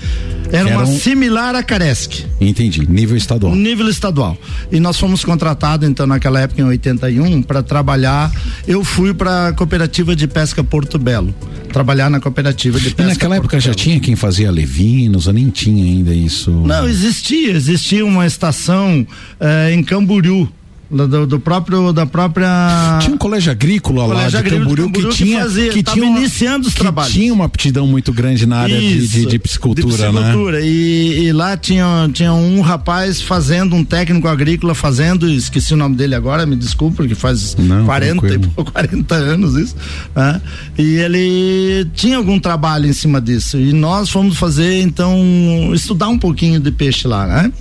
Era, 0.53 0.69
Era 0.69 0.79
uma 0.79 0.85
um... 0.85 0.99
similar 0.99 1.57
à 1.57 1.65
Caresc. 1.65 2.25
Entendi, 2.41 2.89
nível 2.89 3.17
estadual. 3.17 3.55
Nível 3.57 3.89
estadual. 3.89 4.39
E 4.71 4.79
nós 4.79 4.99
fomos 4.99 5.25
contratados, 5.25 5.89
então, 5.89 6.07
naquela 6.07 6.41
época, 6.41 6.61
em 6.61 6.65
81, 6.65 7.43
para 7.43 7.61
trabalhar. 7.61 8.33
Eu 8.69 8.85
fui 8.85 9.13
para 9.13 9.49
a 9.49 9.53
Cooperativa 9.53 10.15
de 10.15 10.29
Pesca 10.29 10.63
Porto 10.63 10.97
Belo. 10.97 11.35
Trabalhar 11.73 12.09
na 12.09 12.21
Cooperativa 12.21 12.79
de 12.79 12.91
Pesca. 12.91 13.03
E 13.03 13.07
naquela 13.07 13.35
Porto 13.35 13.47
época 13.47 13.57
Belo. 13.59 13.67
já 13.67 13.75
tinha 13.75 13.99
quem 13.99 14.15
fazia 14.15 14.51
levinos, 14.51 15.27
ou 15.27 15.33
nem 15.33 15.51
tinha 15.51 15.85
ainda 15.85 16.15
isso? 16.15 16.53
Não, 16.53 16.89
existia. 16.89 17.51
Existia 17.51 18.07
uma 18.07 18.27
estação 18.27 19.05
eh, 19.41 19.73
em 19.75 19.83
Camboriú 19.83 20.49
do, 20.91 21.27
do, 21.27 21.39
próprio 21.39 21.93
da 21.93 22.05
própria 22.05 22.99
tinha 23.01 23.15
um 23.15 23.19
colégio 23.19 23.53
agrícola 23.53 24.07
colégio 24.07 24.25
lá 24.25 24.29
de 24.29 24.37
agrícola 24.37 24.61
Camboriú, 24.61 24.91
que, 24.91 25.09
tinha 25.17 25.37
que, 25.37 25.43
fazia, 25.43 25.71
que 25.71 25.83
tinha 25.85 26.07
iniciando 26.07 26.67
os 26.67 26.75
que 26.75 26.81
trabalhos. 26.81 27.13
tinha 27.13 27.33
uma 27.33 27.45
aptidão 27.45 27.87
muito 27.87 28.13
grande 28.13 28.45
na 28.45 28.59
área 28.59 28.77
Isso, 28.77 29.13
de, 29.13 29.21
de, 29.21 29.27
de, 29.27 29.39
piscicultura, 29.39 29.87
de 29.87 29.97
piscicultura. 29.97 30.61
Né 30.61 30.67
e, 30.67 31.27
e, 31.27 31.33
lá 31.33 31.57
tinha 31.57 32.11
tinha 32.13 32.33
um 32.33 32.61
rapaz 32.61 33.23
fazendo 33.23 33.77
um 33.77 33.85
técnico 33.85 34.27
agrícola 34.27 34.75
fazendo 34.75 35.29
esqueci 35.31 35.73
o 35.73 35.77
nome 35.77 35.95
dele 35.95 36.17
agora 36.17 36.45
me 36.45 36.57
desculpa 36.57 36.97
porque 36.97 37.15
faz 37.15 37.55
Não, 37.57 37.85
40 37.85 38.27
e 38.27 38.39
40 38.73 39.15
anos 39.15 39.55
isso 39.55 39.77
né? 40.15 40.41
e 40.77 40.97
ele 40.97 41.89
tinha 41.95 42.17
algum 42.17 42.39
trabalho 42.41 42.87
em 42.87 42.93
cima 42.93 43.21
disso. 43.21 43.59
E 43.59 43.73
nós 43.73 44.11
fomos 44.11 44.37
fazer 44.37 44.81
então 44.81 45.71
estudar 45.73 46.09
um 46.09 46.19
pouquinho 46.19 46.59
de 46.59 46.73
peixe 46.73 47.07
lá 47.07 47.27
né? 47.27 47.53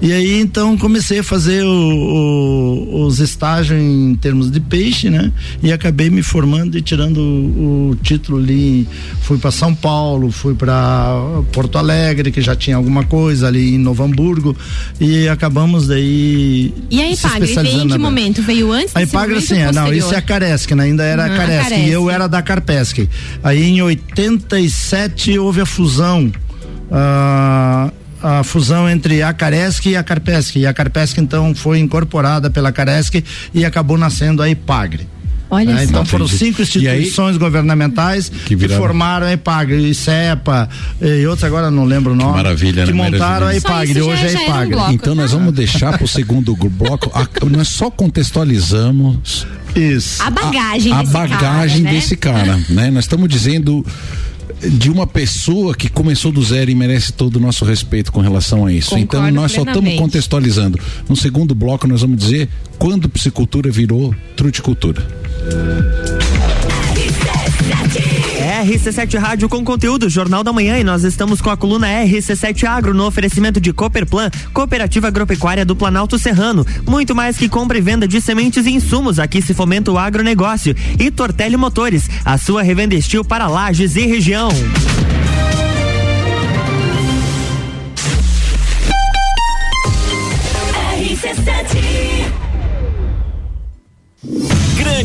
E 0.00 0.12
aí 0.12 0.40
então 0.40 0.78
comecei 0.78 1.18
a 1.18 1.24
fazer 1.24 1.62
o, 1.64 1.68
o 1.68 2.69
os 2.70 3.20
estágios 3.20 3.80
em 3.80 4.14
termos 4.14 4.50
de 4.50 4.60
peixe, 4.60 5.10
né? 5.10 5.32
E 5.62 5.72
acabei 5.72 6.10
me 6.10 6.22
formando 6.22 6.76
e 6.76 6.82
tirando 6.82 7.18
o, 7.18 7.90
o 7.90 7.96
título 7.96 8.38
ali. 8.38 8.88
Fui 9.22 9.38
para 9.38 9.50
São 9.50 9.74
Paulo, 9.74 10.30
fui 10.30 10.54
para 10.54 11.42
Porto 11.52 11.78
Alegre, 11.78 12.30
que 12.30 12.40
já 12.40 12.54
tinha 12.54 12.76
alguma 12.76 13.04
coisa 13.04 13.48
ali 13.48 13.74
em 13.74 13.78
Novo 13.78 14.02
Hamburgo 14.02 14.56
e 15.00 15.28
acabamos 15.28 15.86
daí. 15.86 16.72
E 16.90 17.00
a 17.00 17.10
Ipagre 17.10 17.54
veio 17.54 17.82
em 17.82 17.88
que 17.88 17.98
momento? 17.98 18.42
Veio 18.42 18.72
antes? 18.72 18.94
A 18.94 19.02
Ipagre 19.02 19.40
sim, 19.40 19.58
é, 19.58 19.72
não, 19.72 19.92
isso 19.92 20.14
é 20.14 20.18
a 20.18 20.22
Caresc, 20.22 20.74
né? 20.74 20.84
Ainda 20.84 21.04
era 21.04 21.26
uhum, 21.26 21.32
a 21.32 21.36
Caresc, 21.36 21.74
e 21.74 21.90
eu 21.90 22.10
era 22.10 22.26
da 22.26 22.42
Carpesc. 22.42 23.08
Aí 23.42 23.62
em 23.62 23.82
87 23.82 25.38
houve 25.38 25.60
a 25.60 25.66
fusão. 25.66 26.32
Uh, 26.90 27.99
a 28.22 28.42
fusão 28.42 28.88
entre 28.88 29.22
a 29.22 29.32
Caresc 29.32 29.88
e 29.88 29.96
a 29.96 30.02
Carpesc. 30.02 30.58
E 30.58 30.66
a 30.66 30.72
Carpesc 30.72 31.18
então 31.20 31.54
foi 31.54 31.78
incorporada 31.78 32.50
pela 32.50 32.72
Caresc 32.72 33.24
e 33.54 33.64
acabou 33.64 33.98
nascendo 33.98 34.42
a 34.42 34.48
Ipagre. 34.48 35.08
Olha 35.50 35.74
né? 35.74 35.84
Então 35.84 36.04
foram 36.04 36.28
cinco 36.28 36.62
instituições 36.62 37.34
aí, 37.34 37.38
governamentais 37.38 38.28
que, 38.28 38.56
que, 38.56 38.68
formaram 38.68 39.26
a 39.26 39.32
EPAG, 39.32 39.74
ICEPA 39.90 40.68
e 41.00 41.26
outros 41.26 41.44
agora 41.44 41.70
não 41.70 41.84
lembro 41.84 42.12
o 42.12 42.16
nome. 42.16 42.30
Que 42.30 42.36
maravilha, 42.36 42.84
Que 42.84 42.92
né? 42.92 43.10
montaram 43.10 43.48
a 43.48 43.56
EPAG, 43.56 43.92
e 43.92 44.00
hoje 44.00 44.26
é 44.26 44.28
a 44.28 44.42
EPAG. 44.42 44.74
Um 44.76 44.92
então 44.92 45.14
nós 45.14 45.32
vamos 45.32 45.52
deixar 45.52 45.94
para 45.98 46.04
o 46.04 46.08
segundo 46.08 46.54
bloco, 46.54 47.10
a, 47.12 47.26
nós 47.46 47.66
só 47.66 47.90
contextualizamos 47.90 49.44
isso. 49.74 50.22
A 50.22 50.30
bagagem 50.30 50.92
a, 50.92 50.98
a 50.98 51.02
desse 51.02 51.12
bagagem 51.12 51.82
cara, 51.82 51.92
né? 51.92 52.00
desse 52.00 52.16
cara, 52.16 52.60
né? 52.68 52.90
Nós 52.92 53.04
estamos 53.04 53.28
dizendo 53.28 53.84
de 54.62 54.90
uma 54.90 55.06
pessoa 55.06 55.74
que 55.74 55.88
começou 55.88 56.30
do 56.30 56.42
zero 56.42 56.70
e 56.70 56.74
merece 56.74 57.12
todo 57.12 57.36
o 57.36 57.40
nosso 57.40 57.64
respeito 57.64 58.12
com 58.12 58.20
relação 58.20 58.66
a 58.66 58.72
isso. 58.72 58.90
Concordo 58.90 59.26
então 59.28 59.42
nós 59.42 59.52
só 59.52 59.62
estamos 59.62 59.94
contextualizando. 59.94 60.78
No 61.08 61.16
segundo 61.16 61.54
bloco 61.54 61.86
nós 61.86 62.02
vamos 62.02 62.18
dizer 62.18 62.48
quando 62.78 63.08
psicultura 63.08 63.70
virou 63.70 64.14
truticultura. 64.36 65.06
RC7 67.70 69.18
Rádio 69.18 69.48
com 69.48 69.64
conteúdo, 69.64 70.08
Jornal 70.08 70.42
da 70.42 70.52
Manhã, 70.52 70.78
e 70.78 70.84
nós 70.84 71.04
estamos 71.04 71.40
com 71.40 71.50
a 71.50 71.56
coluna 71.56 71.86
RC7 71.86 72.64
Agro 72.64 72.92
no 72.92 73.06
oferecimento 73.06 73.60
de 73.60 73.72
Cooperplan, 73.72 74.30
Cooperativa 74.52 75.08
Agropecuária 75.08 75.64
do 75.64 75.76
Planalto 75.76 76.18
Serrano. 76.18 76.66
Muito 76.86 77.14
mais 77.14 77.36
que 77.36 77.48
compra 77.48 77.78
e 77.78 77.80
venda 77.80 78.08
de 78.08 78.20
sementes 78.20 78.66
e 78.66 78.70
insumos, 78.70 79.18
aqui 79.18 79.40
se 79.40 79.54
fomenta 79.54 79.92
o 79.92 79.98
agronegócio. 79.98 80.74
E 80.98 81.10
Tortelli 81.10 81.56
Motores, 81.56 82.08
a 82.24 82.36
sua 82.36 82.62
revenda 82.62 82.94
estil 82.94 83.24
para 83.24 83.46
lajes 83.46 83.96
e 83.96 84.06
região. 84.06 84.50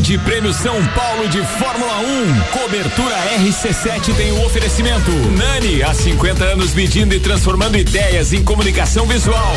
Grande 0.06 0.18
Prêmio 0.18 0.52
São 0.52 0.86
Paulo 0.94 1.28
de 1.28 1.42
Fórmula 1.58 1.98
1. 1.98 2.40
Cobertura 2.52 3.16
RC7 3.40 4.14
tem 4.14 4.30
o 4.30 4.46
oferecimento. 4.46 5.10
Nani, 5.36 5.82
há 5.82 5.92
50 5.92 6.44
anos 6.44 6.74
medindo 6.74 7.12
e 7.12 7.18
transformando 7.18 7.76
ideias 7.76 8.32
em 8.32 8.44
comunicação 8.44 9.04
visual. 9.04 9.56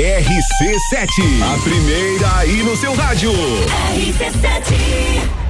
RC7, 0.00 1.42
a 1.42 1.62
primeira 1.62 2.36
aí 2.38 2.62
no 2.62 2.74
seu 2.74 2.94
rádio. 2.94 3.30
RC7. 3.94 5.49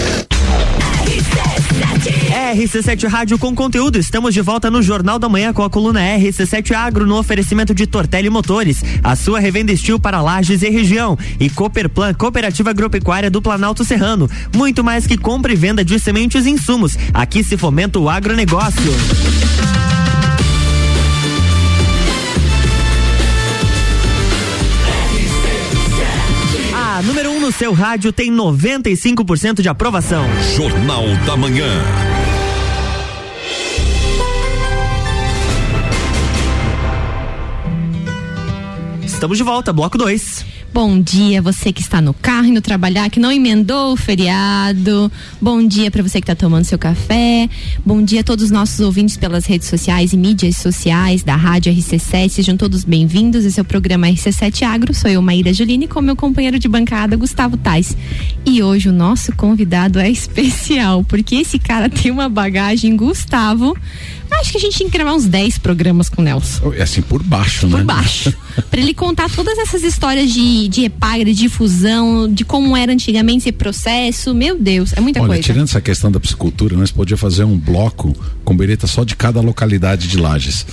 RC7 2.53 3.07
Rádio 3.07 3.39
com 3.39 3.55
conteúdo. 3.55 3.97
Estamos 3.97 4.33
de 4.33 4.41
volta 4.41 4.69
no 4.69 4.81
Jornal 4.81 5.17
da 5.17 5.29
Manhã 5.29 5.53
com 5.53 5.63
a 5.63 5.69
coluna 5.69 6.01
RC7 6.01 6.71
Agro 6.71 7.05
no 7.05 7.17
oferecimento 7.17 7.73
de 7.73 7.87
Tortelli 7.87 8.29
Motores, 8.29 8.83
a 9.03 9.15
sua 9.15 9.39
revenda 9.39 9.71
estil 9.71 9.99
para 9.99 10.21
lajes 10.21 10.61
e 10.61 10.69
região. 10.69 11.17
E 11.39 11.49
Cooperplan, 11.49 12.13
Cooperativa 12.13 12.71
Agropecuária 12.71 13.31
do 13.31 13.41
Planalto 13.41 13.85
Serrano. 13.85 14.29
Muito 14.53 14.83
mais 14.83 15.07
que 15.07 15.17
compra 15.17 15.53
e 15.53 15.55
venda 15.55 15.83
de 15.83 15.97
sementes 15.97 16.45
e 16.45 16.49
insumos. 16.49 16.97
Aqui 17.13 17.43
se 17.43 17.57
fomenta 17.57 17.99
o 17.99 18.09
agronegócio. 18.09 18.91
número 27.01 27.31
1 27.31 27.35
um 27.35 27.39
no 27.39 27.51
seu 27.51 27.73
rádio 27.73 28.13
tem 28.13 28.31
95% 28.31 29.61
de 29.61 29.69
aprovação. 29.69 30.25
Jornal 30.55 31.07
da 31.25 31.35
Manhã. 31.35 31.67
Estamos 39.21 39.37
de 39.37 39.43
volta, 39.43 39.71
bloco 39.71 39.99
2. 39.99 40.45
Bom 40.73 40.99
dia, 40.99 41.43
você 41.43 41.71
que 41.71 41.79
está 41.79 42.01
no 42.01 42.11
carro 42.11 42.47
indo 42.47 42.59
trabalhar, 42.59 43.07
que 43.07 43.19
não 43.19 43.31
emendou 43.31 43.93
o 43.93 43.95
feriado. 43.95 45.11
Bom 45.39 45.63
dia 45.63 45.91
para 45.91 46.01
você 46.01 46.19
que 46.19 46.23
está 46.23 46.33
tomando 46.33 46.65
seu 46.65 46.79
café. 46.79 47.47
Bom 47.85 48.01
dia 48.01 48.21
a 48.21 48.23
todos 48.23 48.45
os 48.45 48.49
nossos 48.49 48.79
ouvintes 48.79 49.17
pelas 49.17 49.45
redes 49.45 49.67
sociais 49.67 50.11
e 50.11 50.17
mídias 50.17 50.57
sociais 50.57 51.21
da 51.21 51.35
Rádio 51.35 51.71
RC7. 51.71 52.29
Sejam 52.29 52.57
todos 52.57 52.83
bem-vindos. 52.83 53.45
Esse 53.45 53.59
é 53.59 53.61
o 53.61 53.65
programa 53.65 54.07
RC7 54.07 54.63
Agro. 54.63 54.91
Sou 54.91 55.11
eu, 55.11 55.21
Maíra 55.21 55.53
Juline, 55.53 55.87
com 55.87 56.01
meu 56.01 56.15
companheiro 56.15 56.57
de 56.57 56.67
bancada, 56.67 57.15
Gustavo 57.15 57.57
Tais. 57.57 57.95
E 58.43 58.63
hoje 58.63 58.89
o 58.89 58.91
nosso 58.91 59.35
convidado 59.35 59.99
é 59.99 60.09
especial, 60.09 61.03
porque 61.03 61.35
esse 61.35 61.59
cara 61.59 61.87
tem 61.89 62.09
uma 62.09 62.27
bagagem, 62.27 62.97
Gustavo 62.97 63.77
Acho 64.39 64.51
que 64.51 64.57
a 64.57 64.61
gente 64.61 64.77
tinha 64.77 64.89
que 64.89 64.97
gravar 64.97 65.13
uns 65.13 65.25
10 65.25 65.57
programas 65.59 66.09
com 66.09 66.21
o 66.21 66.25
Nelson. 66.25 66.73
É 66.73 66.81
assim, 66.81 67.01
por 67.01 67.21
baixo, 67.21 67.61
por 67.61 67.69
né? 67.69 67.77
Por 67.77 67.85
baixo. 67.85 68.33
para 68.69 68.79
ele 68.79 68.93
contar 68.93 69.29
todas 69.29 69.57
essas 69.57 69.83
histórias 69.83 70.31
de, 70.31 70.67
de 70.67 70.85
epagre, 70.85 71.33
de 71.33 71.49
fusão, 71.49 72.31
de 72.31 72.43
como 72.45 72.75
era 72.75 72.91
antigamente 72.91 73.39
esse 73.39 73.51
processo. 73.51 74.33
Meu 74.33 74.57
Deus, 74.59 74.93
é 74.93 74.99
muita 74.99 75.19
Olha, 75.19 75.29
coisa. 75.29 75.43
tirando 75.43 75.63
essa 75.63 75.81
questão 75.81 76.11
da 76.11 76.19
psicultura, 76.19 76.75
nós 76.75 76.91
podíamos 76.91 77.21
fazer 77.21 77.43
um 77.43 77.57
bloco 77.57 78.15
com 78.43 78.55
bereta 78.55 78.87
só 78.87 79.03
de 79.03 79.15
cada 79.15 79.41
localidade 79.41 80.07
de 80.07 80.17
Lages. 80.17 80.65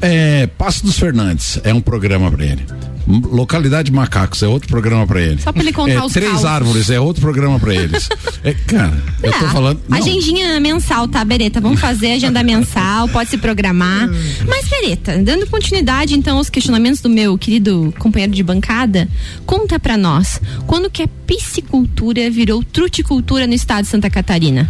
É, 0.00 0.46
Passo 0.46 0.84
dos 0.84 0.98
Fernandes 0.98 1.58
é 1.64 1.72
um 1.72 1.80
programa 1.80 2.30
para 2.30 2.44
ele. 2.44 2.64
Localidade 3.06 3.92
Macacos 3.92 4.42
é 4.42 4.48
outro 4.48 4.68
programa 4.68 5.06
para 5.06 5.20
ele. 5.20 5.40
Só 5.40 5.52
para 5.52 5.62
ele 5.62 5.72
contar 5.72 5.92
é, 5.92 6.04
os 6.04 6.12
Três 6.12 6.28
causos. 6.28 6.44
árvores 6.44 6.90
é 6.90 6.98
outro 6.98 7.22
programa 7.22 7.58
para 7.58 7.72
eles. 7.72 8.08
é, 8.42 8.52
cara, 8.52 9.00
eu 9.22 9.32
tô 9.32 9.48
falando. 9.48 9.80
Não. 9.88 9.96
Agendinha 9.96 10.58
mensal, 10.58 11.06
tá, 11.06 11.24
Bereta? 11.24 11.60
Vamos 11.60 11.80
fazer 11.80 12.14
agenda 12.14 12.42
mensal, 12.42 13.08
pode 13.08 13.30
se 13.30 13.38
programar. 13.38 14.08
Mas, 14.48 14.68
Bereta, 14.68 15.18
dando 15.18 15.46
continuidade 15.46 16.14
então 16.14 16.38
aos 16.38 16.50
questionamentos 16.50 17.00
do 17.00 17.08
meu 17.08 17.38
querido 17.38 17.94
companheiro 17.96 18.32
de 18.32 18.42
bancada, 18.42 19.08
conta 19.46 19.78
para 19.78 19.96
nós, 19.96 20.40
quando 20.66 20.90
que 20.90 21.04
a 21.04 21.08
piscicultura 21.26 22.28
virou 22.28 22.64
truticultura 22.64 23.46
no 23.46 23.54
estado 23.54 23.84
de 23.84 23.90
Santa 23.90 24.10
Catarina? 24.10 24.68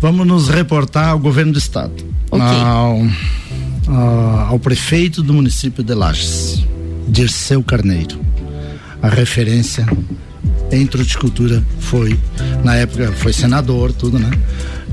Vamos 0.00 0.26
nos 0.26 0.48
reportar 0.48 1.10
ao 1.10 1.18
governo 1.18 1.52
do 1.52 1.58
estado. 1.58 1.92
Okay. 2.30 2.46
Ao, 2.62 3.06
ao 3.90 4.58
prefeito 4.58 5.22
do 5.22 5.34
município 5.34 5.82
de 5.82 5.94
Lages. 5.94 6.64
Dirceu 7.08 7.62
Carneiro. 7.62 8.20
A 9.02 9.08
referência 9.08 9.86
em 10.70 10.86
truticultura 10.86 11.62
foi, 11.80 12.18
na 12.62 12.76
época, 12.76 13.12
foi 13.12 13.32
senador, 13.32 13.92
tudo, 13.92 14.18
né? 14.18 14.30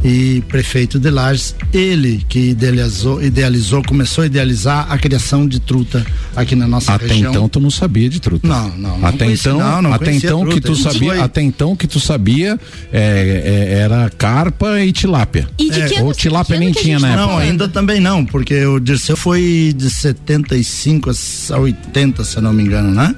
E 0.03 0.41
prefeito 0.47 0.99
de 0.99 1.09
Lages, 1.09 1.55
ele 1.73 2.23
que 2.29 2.51
idealizou, 2.51 3.21
idealizou, 3.21 3.83
começou 3.83 4.23
a 4.23 4.27
idealizar 4.27 4.91
a 4.91 4.97
criação 4.97 5.47
de 5.47 5.59
truta 5.59 6.05
aqui 6.35 6.55
na 6.55 6.67
nossa 6.67 6.93
até 6.93 7.07
região. 7.07 7.29
Até 7.29 7.37
então 7.37 7.49
tu 7.49 7.59
não 7.59 7.69
sabia 7.69 8.09
de 8.09 8.19
truta. 8.19 8.47
Não, 8.47 8.69
não. 8.77 8.99
não 8.99 9.07
até 9.07 9.25
conheci, 9.25 9.49
então, 9.49 9.59
não, 9.59 9.81
não 9.81 9.93
até 9.93 10.13
então 10.13 10.41
truta, 10.41 10.55
que 10.55 10.61
tu 10.61 10.75
sabia, 10.75 11.13
foi... 11.13 11.19
até 11.19 11.41
então 11.41 11.75
que 11.75 11.87
tu 11.87 11.99
sabia 11.99 12.59
é, 12.93 13.69
é, 13.73 13.79
era 13.79 14.09
carpa 14.09 14.79
e 14.81 14.91
tilápia. 14.91 15.49
E 15.57 15.69
de 15.69 15.81
é, 15.81 15.87
que 15.89 16.01
ou 16.01 16.13
tilápia 16.13 16.57
nem 16.57 16.71
tinha 16.71 16.99
na 16.99 17.09
época. 17.09 17.25
Não, 17.25 17.37
ainda 17.37 17.67
também 17.67 17.99
não, 17.99 18.23
porque 18.23 18.65
o 18.65 18.79
Dirceu 18.79 19.17
foi 19.17 19.73
de 19.75 19.89
75 19.89 21.09
a 21.51 21.57
80, 21.57 22.23
se 22.23 22.37
eu 22.37 22.41
não 22.43 22.53
me 22.53 22.63
engano, 22.63 22.91
né? 22.91 23.15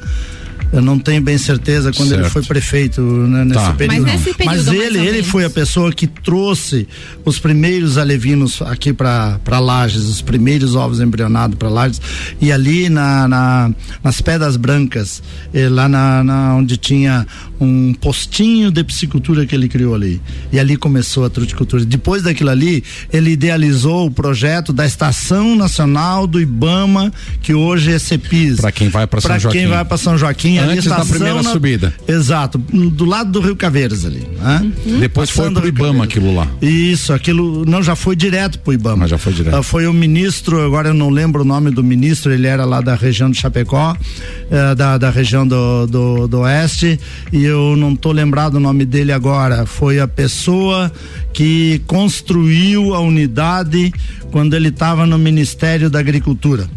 Eu 0.71 0.81
não 0.81 0.99
tenho 0.99 1.21
bem 1.21 1.37
certeza 1.37 1.91
quando 1.91 2.09
certo. 2.09 2.21
ele 2.21 2.29
foi 2.29 2.43
prefeito 2.43 3.01
né, 3.01 3.43
nesse 3.43 3.59
tá. 3.59 3.73
período. 3.73 4.03
Mas, 4.03 4.11
nesse 4.13 4.37
período, 4.37 4.55
Mas 4.55 4.67
ele, 4.67 4.99
ele 4.99 5.23
foi 5.23 5.43
a 5.43 5.49
pessoa 5.49 5.91
que 5.91 6.05
trouxe 6.05 6.87
os 7.25 7.39
primeiros 7.39 7.97
alevinos 7.97 8.61
aqui 8.61 8.93
para 8.93 9.59
Lages, 9.59 10.03
os 10.03 10.21
primeiros 10.21 10.75
ovos 10.75 10.99
embrionados 10.99 11.57
para 11.57 11.69
Lages. 11.69 12.01
E 12.39 12.51
ali 12.51 12.87
na, 12.87 13.27
na, 13.27 13.71
nas 14.03 14.21
Pedras 14.21 14.57
Brancas, 14.57 15.23
eh, 15.53 15.67
lá 15.69 15.89
na, 15.89 16.23
na, 16.23 16.55
onde 16.55 16.77
tinha 16.77 17.25
um 17.59 17.93
postinho 17.93 18.71
de 18.71 18.83
piscicultura 18.83 19.45
que 19.45 19.53
ele 19.53 19.67
criou 19.67 19.93
ali. 19.93 20.21
E 20.51 20.59
ali 20.59 20.77
começou 20.77 21.25
a 21.25 21.29
truticultura. 21.29 21.83
Depois 21.83 22.23
daquilo 22.23 22.49
ali, 22.49 22.83
ele 23.11 23.31
idealizou 23.31 24.07
o 24.07 24.11
projeto 24.11 24.71
da 24.71 24.85
Estação 24.85 25.55
Nacional 25.55 26.25
do 26.25 26.39
Ibama, 26.39 27.11
que 27.41 27.53
hoje 27.53 27.91
é 27.91 27.99
CEPIS. 27.99 28.57
Para 28.57 28.71
quem 28.71 28.87
vai 28.87 29.05
para 29.05 29.19
São 29.19 29.39
Joaquim. 29.39 29.47
Para 29.47 29.51
quem 29.51 29.67
vai 29.67 29.85
para 29.85 29.97
São 29.97 30.17
Joaquim, 30.17 30.58
Antes 30.61 30.85
da 30.85 31.05
primeira 31.05 31.41
na, 31.41 31.51
subida. 31.51 31.93
Exato, 32.07 32.57
do 32.57 33.05
lado 33.05 33.31
do 33.31 33.39
Rio 33.39 33.55
Caveiras 33.55 34.05
ali. 34.05 34.27
Né? 34.39 34.71
Uhum. 34.85 34.99
Depois 34.99 35.29
Passando 35.29 35.61
foi 35.61 35.71
pro 35.71 35.85
Ibama 35.85 36.03
aquilo 36.03 36.35
lá. 36.35 36.47
Isso, 36.61 37.13
aquilo 37.13 37.65
não 37.65 37.81
já 37.81 37.95
foi 37.95 38.15
direto 38.15 38.59
pro 38.59 38.73
Ibama. 38.73 38.97
Mas 38.97 39.09
já 39.09 39.17
foi 39.17 39.33
direto. 39.33 39.57
Uh, 39.57 39.63
foi 39.63 39.87
o 39.87 39.93
ministro, 39.93 40.63
agora 40.63 40.89
eu 40.89 40.93
não 40.93 41.09
lembro 41.09 41.41
o 41.41 41.45
nome 41.45 41.71
do 41.71 41.83
ministro, 41.83 42.31
ele 42.31 42.47
era 42.47 42.65
lá 42.65 42.81
da 42.81 42.95
região 42.95 43.29
de 43.29 43.37
Chapecó, 43.37 43.95
uh, 43.95 44.75
da, 44.75 44.97
da 44.97 45.09
região 45.09 45.47
do, 45.47 45.87
do, 45.87 46.27
do 46.27 46.39
Oeste, 46.39 46.99
e 47.31 47.43
eu 47.43 47.75
não 47.75 47.95
tô 47.95 48.11
lembrado 48.11 48.55
o 48.55 48.59
nome 48.59 48.85
dele 48.85 49.11
agora. 49.11 49.65
Foi 49.65 49.99
a 49.99 50.07
pessoa 50.07 50.91
que 51.33 51.81
construiu 51.87 52.93
a 52.93 52.99
unidade 52.99 53.93
quando 54.31 54.55
ele 54.55 54.69
estava 54.69 55.05
no 55.05 55.17
Ministério 55.17 55.89
da 55.89 55.99
Agricultura. 55.99 56.67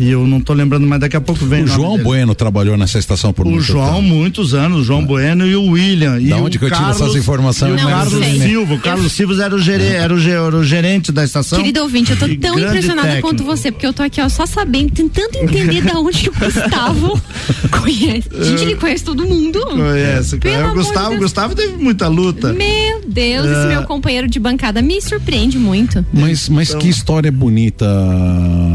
E 0.00 0.10
eu 0.10 0.26
não 0.26 0.40
tô 0.40 0.54
lembrando, 0.54 0.86
mas 0.86 0.98
daqui 0.98 1.14
a 1.14 1.20
pouco 1.20 1.44
vem. 1.44 1.60
O, 1.60 1.64
o 1.64 1.68
João 1.68 1.92
dele. 1.92 2.04
Bueno 2.04 2.34
trabalhou 2.34 2.74
nessa 2.74 2.98
estação 2.98 3.34
por 3.34 3.46
o 3.46 3.50
muito 3.50 3.62
João, 3.62 3.96
tempo. 3.96 4.08
muitos 4.08 4.54
anos, 4.54 4.80
o 4.80 4.84
João 4.84 5.02
é. 5.02 5.04
Bueno 5.04 5.46
e 5.46 5.54
o 5.54 5.72
William. 5.72 6.12
Da 6.12 6.20
e 6.20 6.32
onde 6.32 6.58
que 6.58 6.64
eu 6.64 6.70
tiro 6.70 6.88
essas 6.88 7.14
informações? 7.14 7.78
E 7.78 7.84
o 7.84 7.86
Carlos 7.86 8.26
Silva. 8.26 8.74
O 8.74 8.80
Carlos 8.80 9.12
Silva 9.12 9.44
era 9.44 9.54
o, 9.54 9.58
gerente, 9.58 9.94
era, 9.94 10.14
o, 10.14 10.18
era 10.18 10.56
o 10.56 10.64
gerente 10.64 11.12
da 11.12 11.22
estação. 11.22 11.58
Querido 11.58 11.82
ouvinte, 11.82 12.12
eu 12.12 12.16
tô 12.16 12.26
tão 12.26 12.58
impressionada 12.58 13.08
técnico. 13.08 13.28
quanto 13.28 13.44
você, 13.44 13.70
porque 13.70 13.86
eu 13.86 13.92
tô 13.92 14.02
aqui, 14.02 14.22
ó, 14.22 14.28
só 14.30 14.46
sabendo, 14.46 14.90
tentando 14.90 15.36
entender 15.36 15.82
da 15.82 15.98
onde 15.98 16.18
que 16.18 16.30
o 16.30 16.32
Gustavo 16.32 17.20
conhece. 17.70 18.28
Gente, 18.40 18.62
ele 18.62 18.76
conhece 18.76 19.04
todo 19.04 19.26
mundo. 19.26 19.60
Conhece. 19.66 20.38
Pelo 20.38 20.70
o 20.70 20.74
Gustavo, 20.74 21.10
de 21.10 21.16
Gustavo 21.18 21.54
teve 21.54 21.76
muita 21.76 22.08
luta. 22.08 22.54
Meu 22.54 23.02
Deus, 23.06 23.46
é. 23.46 23.52
esse 23.52 23.66
meu 23.68 23.82
companheiro 23.82 24.26
de 24.26 24.40
bancada 24.40 24.80
me 24.80 24.98
surpreende 25.02 25.58
muito. 25.58 26.04
Mas, 26.10 26.48
mas 26.48 26.70
então, 26.70 26.80
que 26.80 26.88
história 26.88 27.30
bonita, 27.30 27.86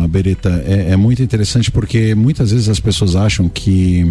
Bereta. 0.07 0.63
É, 0.67 0.91
é 0.91 0.95
muito 0.95 1.14
interessante 1.23 1.71
porque 1.71 1.85
porque 1.85 2.15
muitas 2.15 2.51
vezes 2.51 2.67
as 2.67 2.79
pessoas 2.79 3.15
acham 3.15 3.47
que, 3.47 4.03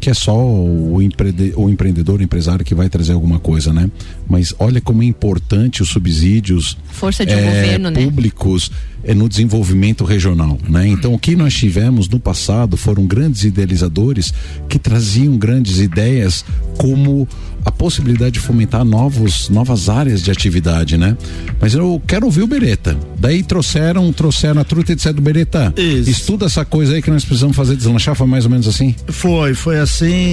que 0.00 0.08
é 0.08 0.14
só 0.14 0.34
o, 0.34 1.00
empre, 1.02 1.52
o 1.54 1.68
empreendedor, 1.68 2.20
o 2.20 2.22
empresário 2.22 2.64
que 2.64 2.74
vai 2.74 2.88
trazer 2.88 3.12
alguma 3.12 3.38
coisa, 3.38 3.72
né? 3.72 3.90
Mas 4.28 4.54
olha 4.58 4.80
como 4.80 5.02
é 5.02 5.06
importante 5.06 5.82
os 5.82 5.90
subsídios 5.90 6.76
Força 6.90 7.24
de 7.24 7.32
é, 7.32 7.44
governo, 7.44 7.90
né? 7.90 8.02
públicos 8.02 8.70
né? 8.70 9.12
é, 9.12 9.14
no 9.14 9.28
desenvolvimento 9.28 10.04
regional, 10.04 10.58
né? 10.68 10.86
Então 10.88 11.12
o 11.12 11.18
que 11.18 11.36
nós 11.36 11.52
tivemos 11.54 12.08
no 12.08 12.18
passado 12.18 12.76
foram 12.76 13.06
grandes 13.06 13.44
idealizadores 13.44 14.32
que 14.68 14.78
traziam 14.78 15.36
grandes 15.36 15.78
ideias 15.78 16.44
como 16.78 17.28
a 17.64 17.70
possibilidade 17.70 18.32
de 18.32 18.40
fomentar 18.40 18.84
novos, 18.84 19.48
novas 19.48 19.88
áreas 19.88 20.22
de 20.22 20.30
atividade, 20.30 20.96
né? 20.96 21.16
Mas 21.60 21.74
eu 21.74 22.00
quero 22.06 22.26
ouvir 22.26 22.42
o 22.42 22.46
Bereta. 22.46 22.96
Daí 23.18 23.42
trouxeram, 23.42 24.10
trouxeram 24.12 24.60
a 24.60 24.64
truta 24.64 24.92
e 24.92 24.94
disseram 24.94 25.16
do 25.16 25.22
Bereta. 25.22 25.72
Isso. 25.76 26.10
Estuda 26.10 26.46
essa 26.46 26.64
coisa 26.64 26.94
aí 26.94 27.02
que 27.02 27.10
nós 27.10 27.24
precisamos 27.24 27.54
fazer 27.54 27.76
deslanchar, 27.76 28.14
foi 28.14 28.26
mais 28.26 28.44
ou 28.44 28.50
menos 28.50 28.66
assim? 28.66 28.94
Foi, 29.08 29.54
foi 29.54 29.78
assim, 29.78 29.89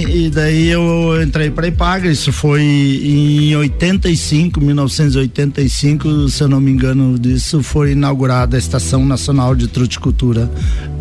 e 0.08 0.30
daí 0.30 0.68
eu 0.68 1.20
entrei 1.22 1.50
para 1.50 1.66
Ipagre, 1.66 2.10
isso 2.10 2.32
foi 2.32 2.62
em 2.62 3.54
85, 3.56 4.60
1985, 4.60 6.28
se 6.28 6.42
eu 6.42 6.48
não 6.48 6.60
me 6.60 6.70
engano 6.70 7.18
disso, 7.18 7.62
foi 7.62 7.92
inaugurada 7.92 8.56
a 8.56 8.58
Estação 8.58 9.04
Nacional 9.04 9.54
de 9.54 9.68
Truticultura 9.68 10.50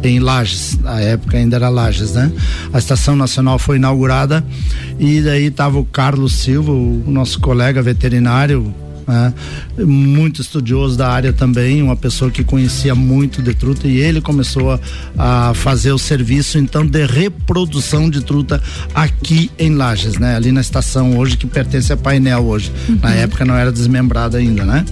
em 0.03 0.19
Lages, 0.19 0.77
na 0.79 0.99
época 0.99 1.37
ainda 1.37 1.55
era 1.55 1.69
Lages, 1.69 2.13
né? 2.13 2.31
A 2.73 2.77
Estação 2.77 3.15
Nacional 3.15 3.57
foi 3.57 3.77
inaugurada 3.77 4.43
e 4.99 5.21
daí 5.21 5.45
estava 5.45 5.79
o 5.79 5.85
Carlos 5.85 6.33
Silva, 6.33 6.71
o 6.71 7.03
nosso 7.07 7.39
colega 7.39 7.81
veterinário, 7.81 8.73
né? 9.07 9.33
muito 9.77 10.41
estudioso 10.41 10.97
da 10.97 11.09
área 11.09 11.31
também, 11.31 11.81
uma 11.81 11.95
pessoa 11.95 12.29
que 12.29 12.43
conhecia 12.43 12.93
muito 12.93 13.41
de 13.41 13.53
truta 13.53 13.87
e 13.87 13.97
ele 13.97 14.19
começou 14.19 14.71
a, 14.71 14.79
a, 15.17 15.53
fazer 15.53 15.91
o 15.91 15.97
serviço 15.97 16.57
então 16.57 16.85
de 16.85 17.05
reprodução 17.05 18.09
de 18.09 18.21
truta 18.21 18.61
aqui 18.93 19.49
em 19.57 19.75
Lages, 19.75 20.17
né? 20.17 20.35
Ali 20.35 20.51
na 20.51 20.61
estação 20.61 21.17
hoje 21.17 21.37
que 21.37 21.47
pertence 21.47 21.93
a 21.93 21.97
Painel 21.97 22.45
hoje. 22.45 22.71
Uhum. 22.89 22.99
Na 23.01 23.13
época 23.13 23.45
não 23.45 23.55
era 23.55 23.71
desmembrada 23.71 24.37
ainda, 24.37 24.65
né? 24.65 24.83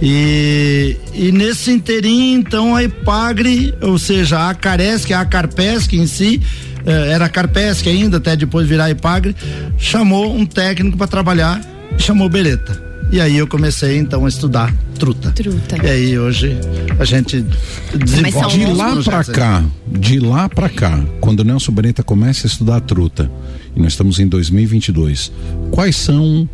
E, 0.00 0.96
e 1.12 1.30
nesse 1.30 1.70
inteirinho 1.70 2.38
então 2.38 2.74
a 2.74 2.82
Ipagre, 2.82 3.74
ou 3.82 3.98
seja, 3.98 4.48
a 4.48 4.54
Caresc, 4.54 5.12
a 5.12 5.24
Carpesc 5.24 5.92
em 5.92 6.06
si, 6.06 6.40
eh, 6.86 7.12
era 7.12 7.28
Carpesc 7.28 7.86
ainda, 7.86 8.16
até 8.16 8.36
depois 8.36 8.66
virar 8.66 8.90
Ipagre, 8.90 9.36
chamou 9.76 10.34
um 10.34 10.46
técnico 10.46 10.96
para 10.96 11.06
trabalhar, 11.06 11.60
chamou 11.98 12.28
Beretta. 12.28 12.89
E 13.12 13.20
aí 13.20 13.36
eu 13.36 13.46
comecei 13.46 13.98
então 13.98 14.24
a 14.24 14.28
estudar 14.28 14.72
truta. 14.96 15.32
Truta. 15.32 15.84
E 15.84 15.90
aí 15.90 16.18
hoje 16.18 16.56
a 16.98 17.04
gente 17.04 17.44
desenvolve. 17.92 18.58
De 18.58 18.66
lá 18.66 19.02
para 19.02 19.24
cá, 19.24 19.64
de 19.86 20.20
lá 20.20 20.48
para 20.48 20.68
cá, 20.68 21.04
quando 21.20 21.40
o 21.40 21.44
Nelson 21.44 21.72
Beretta 21.72 22.04
começa 22.04 22.46
a 22.46 22.48
estudar 22.48 22.80
truta, 22.80 23.30
e 23.74 23.80
nós 23.80 23.92
estamos 23.92 24.20
em 24.20 24.28
2022, 24.28 25.32
quais 25.72 25.96
são 25.96 26.48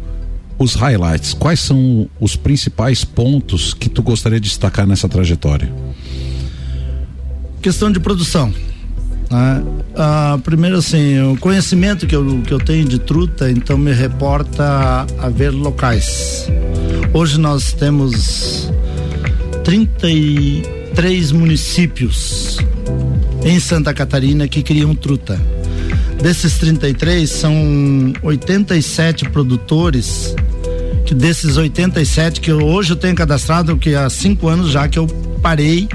os 0.58 0.74
highlights? 0.74 1.34
Quais 1.34 1.60
são 1.60 2.08
os 2.18 2.36
principais 2.36 3.04
pontos 3.04 3.74
que 3.74 3.90
tu 3.90 4.02
gostaria 4.02 4.40
de 4.40 4.48
destacar 4.48 4.86
nessa 4.86 5.08
trajetória? 5.08 5.70
Questão 7.60 7.92
de 7.92 8.00
produção. 8.00 8.52
Né? 9.30 9.62
Ah, 9.94 10.38
primeiro 10.44 10.76
assim, 10.76 11.20
o 11.20 11.36
conhecimento 11.36 12.06
que 12.06 12.14
eu, 12.14 12.42
que 12.42 12.52
eu 12.52 12.58
tenho 12.58 12.84
de 12.84 12.98
truta, 12.98 13.50
então 13.50 13.76
me 13.76 13.92
reporta 13.92 15.06
a 15.18 15.28
ver 15.28 15.50
locais. 15.50 16.48
Hoje 17.12 17.38
nós 17.38 17.72
temos 17.72 18.70
33 19.64 21.32
municípios 21.32 22.58
em 23.44 23.58
Santa 23.58 23.92
Catarina 23.92 24.46
que 24.46 24.62
criam 24.62 24.94
truta. 24.94 25.40
Desses 26.22 26.58
33 26.58 27.28
são 27.28 28.12
87 28.22 29.28
produtores 29.30 30.34
que 31.04 31.14
desses 31.14 31.56
87 31.56 32.40
que 32.40 32.52
hoje 32.52 32.92
eu 32.92 32.96
tenho 32.96 33.14
cadastrado 33.14 33.76
que 33.76 33.94
há 33.94 34.10
cinco 34.10 34.48
anos 34.48 34.70
já 34.70 34.88
que 34.88 34.98
eu 34.98 35.06
parei, 35.46 35.88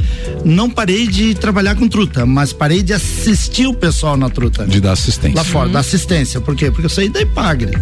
não 0.45 0.69
parei 0.69 1.05
de 1.07 1.35
trabalhar 1.35 1.75
com 1.75 1.85
truta, 1.85 2.25
mas 2.25 2.53
parei 2.53 2.81
de 2.81 2.93
assistir 2.93 3.67
o 3.67 3.73
pessoal 3.73 4.15
na 4.15 4.29
truta. 4.29 4.65
De 4.65 4.79
dar 4.79 4.93
assistência. 4.93 5.35
Lá 5.35 5.43
fora, 5.43 5.65
uhum. 5.67 5.73
da 5.73 5.79
assistência. 5.79 6.39
Por 6.39 6.55
quê? 6.55 6.71
Porque 6.71 6.85
eu 6.85 6.89
saí 6.89 7.09
da 7.09 7.19
Ipagre 7.19 7.77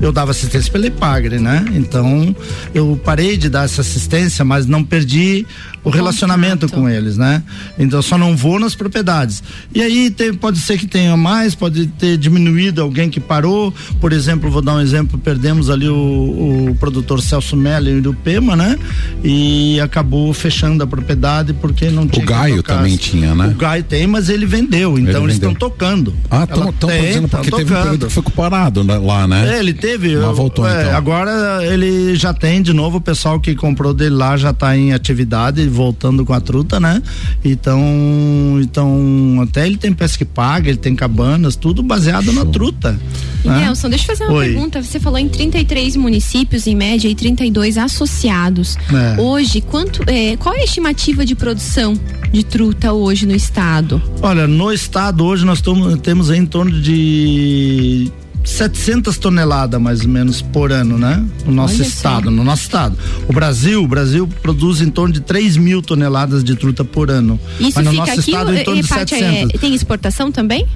eu 0.00 0.12
dava 0.12 0.30
assistência 0.30 0.70
pela 0.70 0.86
Ipagre, 0.86 1.38
né? 1.38 1.64
Então 1.74 2.34
eu 2.74 3.00
parei 3.04 3.36
de 3.36 3.48
dar 3.48 3.64
essa 3.64 3.80
assistência, 3.80 4.44
mas 4.44 4.66
não 4.66 4.84
perdi 4.84 5.46
o 5.82 5.90
relacionamento 5.90 6.68
com 6.68 6.88
eles, 6.88 7.16
né? 7.16 7.42
Então 7.78 8.02
só 8.02 8.18
não 8.18 8.36
vou 8.36 8.58
nas 8.60 8.74
propriedades. 8.74 9.42
E 9.74 9.82
aí 9.82 10.10
tem, 10.10 10.34
pode 10.34 10.58
ser 10.58 10.78
que 10.78 10.86
tenha 10.86 11.16
mais, 11.16 11.54
pode 11.54 11.86
ter 11.86 12.16
diminuído 12.16 12.82
alguém 12.82 13.08
que 13.08 13.20
parou. 13.20 13.72
Por 14.00 14.12
exemplo, 14.12 14.50
vou 14.50 14.62
dar 14.62 14.74
um 14.74 14.80
exemplo, 14.80 15.18
perdemos 15.18 15.70
ali 15.70 15.88
o, 15.88 16.70
o 16.70 16.76
produtor 16.78 17.22
Celso 17.22 17.56
Melli 17.56 18.00
do 18.00 18.12
Pema, 18.12 18.54
né? 18.54 18.78
E 19.24 19.80
acabou 19.80 20.32
fechando 20.34 20.84
a 20.84 20.86
propriedade 20.86 21.54
porque 21.54 21.88
não 21.90 22.06
tinha. 22.06 22.24
O 22.24 22.28
Gaio 22.28 22.62
também 22.62 22.96
tinha, 22.96 23.34
né? 23.34 23.48
O 23.48 23.54
Gaio 23.54 23.82
tem, 23.82 24.06
mas 24.06 24.28
ele 24.28 24.44
vendeu, 24.46 24.98
então 24.98 25.22
ele 25.22 25.30
eles 25.30 25.34
estão 25.34 25.54
tocando. 25.54 26.14
Ah, 26.30 26.44
estão 26.44 26.90
dizendo 26.90 27.28
porque 27.28 27.50
teve 27.50 27.74
um 27.74 27.82
período 27.82 28.06
que 28.06 28.12
foi 28.12 28.22
parado 28.22 28.84
né, 28.84 28.98
lá, 28.98 29.26
né? 29.26 29.56
É, 29.56 29.58
ele 29.60 29.72
teve. 29.72 29.89
Mas 29.98 30.36
voltou 30.36 30.66
é, 30.66 30.82
então. 30.82 30.96
Agora 30.96 31.64
ele 31.64 32.14
já 32.16 32.32
tem 32.32 32.62
de 32.62 32.72
novo, 32.72 32.98
o 32.98 33.00
pessoal 33.00 33.40
que 33.40 33.54
comprou 33.54 33.92
dele 33.94 34.14
lá 34.14 34.36
já 34.36 34.50
está 34.50 34.76
em 34.76 34.92
atividade 34.92 35.66
voltando 35.68 36.24
com 36.24 36.32
a 36.32 36.40
truta, 36.40 36.78
né? 36.78 37.02
Então, 37.44 38.58
então 38.60 39.40
até 39.42 39.66
ele 39.66 39.76
tem 39.76 39.92
pesca 39.92 40.18
que 40.18 40.24
paga, 40.24 40.68
ele 40.68 40.78
tem 40.78 40.94
cabanas, 40.94 41.56
tudo 41.56 41.82
baseado 41.82 42.26
Show. 42.26 42.34
na 42.34 42.44
truta. 42.44 43.00
E 43.44 43.48
né? 43.48 43.60
Nelson, 43.60 43.88
deixa 43.88 44.12
eu 44.12 44.16
fazer 44.16 44.30
uma 44.30 44.38
Oi. 44.38 44.46
pergunta. 44.46 44.82
Você 44.82 45.00
falou 45.00 45.18
em 45.18 45.28
33 45.28 45.96
municípios 45.96 46.66
em 46.66 46.74
média 46.74 47.08
e 47.08 47.14
32 47.14 47.78
associados. 47.78 48.76
É. 48.92 49.20
Hoje, 49.20 49.60
quanto, 49.60 50.02
é, 50.06 50.36
qual 50.36 50.54
é 50.54 50.60
a 50.60 50.64
estimativa 50.64 51.24
de 51.24 51.34
produção 51.34 51.98
de 52.30 52.44
truta 52.44 52.92
hoje 52.92 53.26
no 53.26 53.34
estado? 53.34 54.02
Olha, 54.22 54.46
no 54.46 54.72
estado 54.72 55.24
hoje 55.24 55.44
nós 55.44 55.60
tomo, 55.60 55.96
temos 55.96 56.30
em 56.30 56.44
torno 56.44 56.80
de 56.80 58.10
700 58.44 59.18
toneladas 59.18 59.80
mais 59.80 60.02
ou 60.02 60.08
menos 60.08 60.42
por 60.42 60.72
ano, 60.72 60.98
né? 60.98 61.24
No 61.44 61.52
nosso 61.52 61.74
Olha 61.74 61.82
estado, 61.82 62.28
assim. 62.28 62.36
no 62.36 62.44
nosso 62.44 62.62
estado. 62.62 62.96
O 63.28 63.32
Brasil, 63.32 63.82
o 63.82 63.88
Brasil 63.88 64.28
produz 64.42 64.80
em 64.80 64.90
torno 64.90 65.12
de 65.12 65.20
3 65.20 65.56
mil 65.56 65.82
toneladas 65.82 66.42
de 66.42 66.54
truta 66.56 66.84
por 66.84 67.10
ano. 67.10 67.38
Isso 67.58 67.72
Mas 67.76 67.84
no 67.84 67.92
nosso 67.92 68.12
aqui, 68.12 68.20
estado 68.20 68.54
em 68.54 68.64
torno 68.64 68.82
de 68.82 68.88
700. 68.88 69.54
É, 69.54 69.58
tem 69.58 69.74
exportação 69.74 70.32
também? 70.32 70.66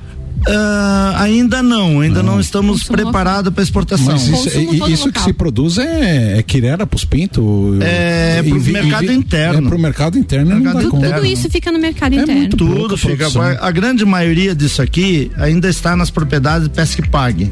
Uh, 0.47 1.17
ainda 1.17 1.63
não, 1.63 2.01
ainda 2.01 2.23
não, 2.23 2.35
não 2.35 2.41
estamos 2.41 2.85
preparados 2.85 3.53
para 3.53 3.63
exportação. 3.63 4.13
Mas 4.13 4.29
isso, 4.29 4.49
é, 4.51 4.91
isso 4.91 5.11
que 5.11 5.21
se 5.21 5.33
produz 5.33 5.79
é, 5.79 6.39
é 6.39 6.43
quirera 6.43 6.87
para 6.87 6.97
os 6.97 7.05
pintos? 7.05 7.43
É 7.81 8.43
para 8.43 8.59
o 8.59 8.61
mercado 8.61 9.13
interno. 9.13 9.67
É 9.67 9.69
para 9.69 9.77
o 9.77 9.81
mercado 9.81 10.19
interno. 10.19 10.55
Mercado 10.57 10.87
interno. 10.87 11.15
Tudo 11.15 11.27
isso 11.27 11.49
fica 11.49 11.73
no 11.73 11.79
mercado 11.79 12.15
é 12.15 12.23
interno. 12.23 12.49
Tudo 12.51 12.97
fica. 12.97 13.27
A, 13.27 13.69
a 13.69 13.71
grande 13.71 14.05
maioria 14.05 14.55
disso 14.55 14.83
aqui 14.83 15.31
ainda 15.39 15.69
está 15.69 15.97
nas 15.97 16.11
propriedades 16.11 16.69
pesca 16.69 17.01
e 17.01 17.09
pague. 17.09 17.51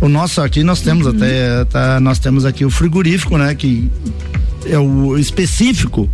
O 0.00 0.08
nosso 0.08 0.42
aqui 0.42 0.62
nós 0.62 0.80
temos 0.80 1.06
uhum. 1.06 1.16
até 1.16 1.64
tá, 1.64 2.00
nós 2.00 2.18
temos 2.18 2.44
aqui 2.44 2.64
o 2.64 2.70
frigorífico, 2.70 3.36
né, 3.38 3.54
que 3.54 3.90
é 4.66 4.78
o 4.78 5.16
específico 5.16 6.08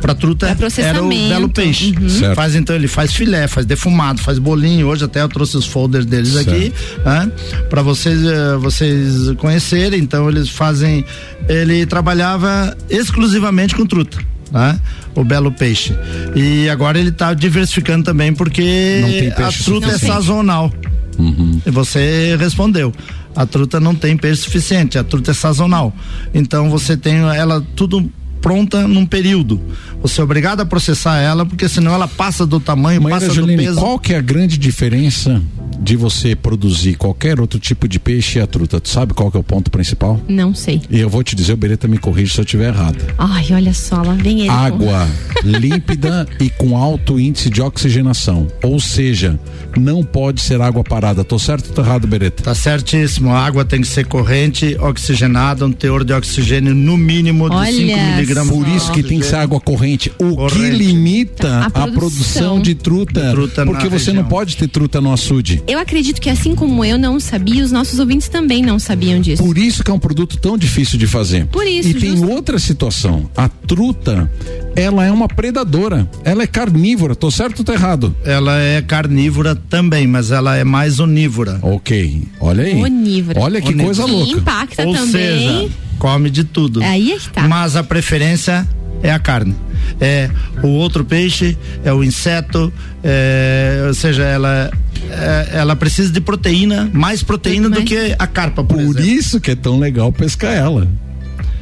para 0.00 0.14
truta 0.14 0.46
é 0.48 0.82
era 0.82 1.02
o 1.02 1.08
belo 1.08 1.48
peixe. 1.48 1.92
Uhum. 2.00 2.34
Faz 2.34 2.54
então 2.54 2.74
ele 2.74 2.88
faz 2.88 3.12
filé, 3.12 3.46
faz 3.48 3.66
defumado, 3.66 4.20
faz 4.20 4.38
bolinho. 4.38 4.86
Hoje 4.86 5.04
até 5.04 5.20
eu 5.20 5.28
trouxe 5.28 5.56
os 5.56 5.66
folders 5.66 6.06
deles 6.06 6.32
certo. 6.32 6.50
aqui, 6.50 6.72
né? 7.04 7.30
para 7.68 7.82
vocês 7.82 8.20
uh, 8.22 8.58
vocês 8.60 9.32
conhecerem. 9.38 10.00
Então 10.00 10.28
eles 10.28 10.48
fazem, 10.48 11.04
ele 11.48 11.84
trabalhava 11.86 12.76
exclusivamente 12.88 13.74
com 13.74 13.84
truta. 13.84 14.18
Né? 14.52 14.78
O 15.14 15.24
belo 15.24 15.52
peixe. 15.52 15.94
E 16.34 16.68
agora 16.68 16.98
ele 16.98 17.10
está 17.10 17.34
diversificando 17.34 18.04
também 18.04 18.32
porque 18.32 19.32
a 19.36 19.52
truta 19.52 19.88
é 19.88 19.98
sazonal. 19.98 20.72
Uhum. 21.18 21.60
E 21.66 21.70
você 21.70 22.36
respondeu. 22.38 22.92
A 23.34 23.44
truta 23.44 23.78
não 23.78 23.94
tem 23.94 24.16
peixe 24.16 24.42
suficiente, 24.42 24.98
a 24.98 25.04
truta 25.04 25.32
é 25.32 25.34
sazonal. 25.34 25.94
Então 26.32 26.70
você 26.70 26.96
tem 26.96 27.18
ela 27.18 27.64
tudo 27.76 28.10
pronta 28.48 28.88
num 28.88 29.04
período. 29.04 29.60
Você 30.00 30.22
é 30.22 30.24
obrigado 30.24 30.62
a 30.62 30.64
processar 30.64 31.18
ela, 31.18 31.44
porque 31.44 31.68
senão 31.68 31.92
ela 31.92 32.08
passa 32.08 32.46
do 32.46 32.58
tamanho, 32.58 33.02
Maíra 33.02 33.20
passa 33.20 33.34
Juline, 33.34 33.58
do 33.58 33.62
peso. 33.62 33.78
Qual 33.78 33.98
que 33.98 34.14
é 34.14 34.16
a 34.16 34.22
grande 34.22 34.56
diferença 34.56 35.42
de 35.78 35.96
você 35.96 36.34
produzir 36.34 36.94
qualquer 36.94 37.40
outro 37.40 37.58
tipo 37.58 37.86
de 37.86 37.98
peixe 37.98 38.38
e 38.38 38.42
a 38.42 38.46
truta? 38.46 38.80
Tu 38.80 38.88
sabe 38.88 39.12
qual 39.12 39.30
que 39.30 39.36
é 39.36 39.40
o 39.40 39.42
ponto 39.42 39.70
principal? 39.70 40.18
Não 40.26 40.54
sei. 40.54 40.80
E 40.88 40.98
eu 40.98 41.10
vou 41.10 41.22
te 41.22 41.36
dizer, 41.36 41.52
o 41.52 41.58
Bereta 41.58 41.86
me 41.86 41.98
corrige 41.98 42.32
se 42.32 42.40
eu 42.40 42.44
estiver 42.44 42.68
errado. 42.68 43.04
Ai, 43.18 43.48
olha 43.52 43.74
só, 43.74 43.96
lá 43.96 44.14
vem 44.14 44.40
ele. 44.40 44.48
Água 44.48 45.06
límpida 45.44 46.26
e 46.40 46.48
com 46.48 46.74
alto 46.74 47.20
índice 47.20 47.50
de 47.50 47.60
oxigenação. 47.60 48.46
Ou 48.62 48.80
seja, 48.80 49.38
não 49.76 50.02
pode 50.02 50.40
ser 50.40 50.60
água 50.62 50.82
parada. 50.82 51.22
Tô 51.22 51.38
certo 51.38 51.68
ou 51.68 51.74
tô 51.74 51.82
errado, 51.82 52.06
Bereta? 52.06 52.42
Tá 52.42 52.54
certíssimo. 52.54 53.30
A 53.30 53.44
água 53.44 53.62
tem 53.62 53.82
que 53.82 53.88
ser 53.88 54.06
corrente, 54.06 54.74
oxigenada, 54.80 55.66
um 55.66 55.72
teor 55.72 56.02
de 56.02 56.14
oxigênio 56.14 56.74
no 56.74 56.96
mínimo 56.96 57.50
de 57.50 57.72
5 57.72 57.76
miligramas. 57.76 58.37
Por 58.46 58.68
isso 58.68 58.92
que 58.92 59.02
tem 59.02 59.18
que 59.20 59.26
ser 59.26 59.36
água 59.36 59.60
corrente. 59.60 60.12
O 60.18 60.36
corrente. 60.36 60.54
que 60.54 60.70
limita 60.70 61.60
a 61.66 61.70
produção, 61.70 61.82
a 61.82 61.92
produção 61.92 62.60
de 62.60 62.74
truta. 62.74 63.28
De 63.28 63.30
truta 63.32 63.66
porque 63.66 63.88
você 63.88 64.06
região. 64.06 64.22
não 64.22 64.24
pode 64.24 64.56
ter 64.56 64.68
truta 64.68 65.00
no 65.00 65.12
açude. 65.12 65.62
Eu 65.66 65.78
acredito 65.78 66.20
que 66.20 66.30
assim 66.30 66.54
como 66.54 66.84
eu 66.84 66.98
não 66.98 67.18
sabia, 67.20 67.64
os 67.64 67.72
nossos 67.72 67.98
ouvintes 67.98 68.28
também 68.28 68.62
não 68.62 68.78
sabiam 68.78 69.20
disso. 69.20 69.42
Por 69.42 69.56
isso 69.58 69.82
que 69.82 69.90
é 69.90 69.94
um 69.94 69.98
produto 69.98 70.36
tão 70.38 70.56
difícil 70.56 70.98
de 70.98 71.06
fazer. 71.06 71.46
Por 71.46 71.66
isso. 71.66 71.88
E 71.88 71.92
justo. 71.92 72.06
tem 72.06 72.24
outra 72.24 72.58
situação. 72.58 73.28
A 73.36 73.48
truta, 73.48 74.30
ela 74.74 75.04
é 75.04 75.10
uma 75.10 75.28
predadora. 75.28 76.08
Ela 76.24 76.42
é 76.42 76.46
carnívora. 76.46 77.14
Tô 77.14 77.30
certo 77.30 77.60
ou 77.60 77.64
tô 77.64 77.72
errado? 77.72 78.14
Ela 78.24 78.58
é 78.58 78.82
carnívora 78.82 79.54
também, 79.54 80.06
mas 80.06 80.30
ela 80.30 80.56
é 80.56 80.64
mais 80.64 81.00
onívora. 81.00 81.58
Ok. 81.62 82.22
Olha 82.40 82.64
aí. 82.64 82.82
Onívora. 82.82 83.40
Olha 83.40 83.60
que 83.60 83.68
onívora. 83.68 83.86
coisa 83.86 84.04
louca. 84.04 84.30
E 84.30 84.32
impacta 84.32 84.86
Ou 84.86 84.94
também. 84.94 85.10
Seja, 85.10 85.70
come 85.98 86.30
de 86.30 86.44
tudo. 86.44 86.82
Aí 86.82 87.12
é 87.12 87.18
que 87.18 87.28
tá. 87.30 87.46
Mas 87.46 87.76
a 87.76 87.82
preferência 87.82 88.66
é 89.02 89.12
a 89.12 89.18
carne. 89.18 89.54
É 90.00 90.30
o 90.62 90.68
outro 90.68 91.04
peixe, 91.04 91.56
é 91.84 91.92
o 91.92 92.02
inseto, 92.02 92.72
é, 93.02 93.84
ou 93.86 93.94
seja, 93.94 94.24
ela 94.24 94.70
é, 95.10 95.48
ela 95.54 95.76
precisa 95.76 96.12
de 96.12 96.20
proteína, 96.20 96.90
mais 96.92 97.22
proteína 97.22 97.70
do 97.70 97.82
que 97.82 98.14
a 98.18 98.26
carpa, 98.26 98.64
por, 98.64 98.76
por 98.76 99.00
isso 99.00 99.40
que 99.40 99.52
é 99.52 99.56
tão 99.56 99.78
legal 99.78 100.12
pescar 100.12 100.52
ela 100.52 100.88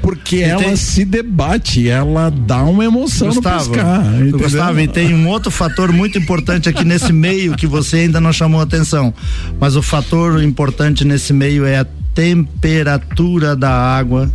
porque 0.07 0.37
e 0.37 0.43
ela 0.43 0.63
tem... 0.63 0.77
se 0.77 1.05
debate, 1.05 1.89
ela 1.89 2.31
dá 2.31 2.63
uma 2.63 2.85
emoção 2.85 3.27
Gustavo, 3.27 3.65
no 3.65 3.73
pescar. 3.73 4.13
Gustavo, 4.31 4.81
e 4.81 4.87
tem 4.87 5.13
um 5.13 5.27
outro 5.29 5.51
fator 5.51 5.91
muito 5.91 6.17
importante 6.17 6.69
aqui 6.69 6.85
nesse 6.85 7.13
meio 7.13 7.57
que 7.57 7.67
você 7.67 7.97
ainda 7.97 8.21
não 8.21 8.33
chamou 8.33 8.61
atenção. 8.61 9.13
Mas 9.59 9.75
o 9.75 9.83
fator 9.83 10.41
importante 10.45 11.05
nesse 11.05 11.33
meio 11.33 11.65
é 11.65 11.81
a 11.81 11.87
temperatura 12.17 13.55
da 13.55 13.71
água 13.71 14.33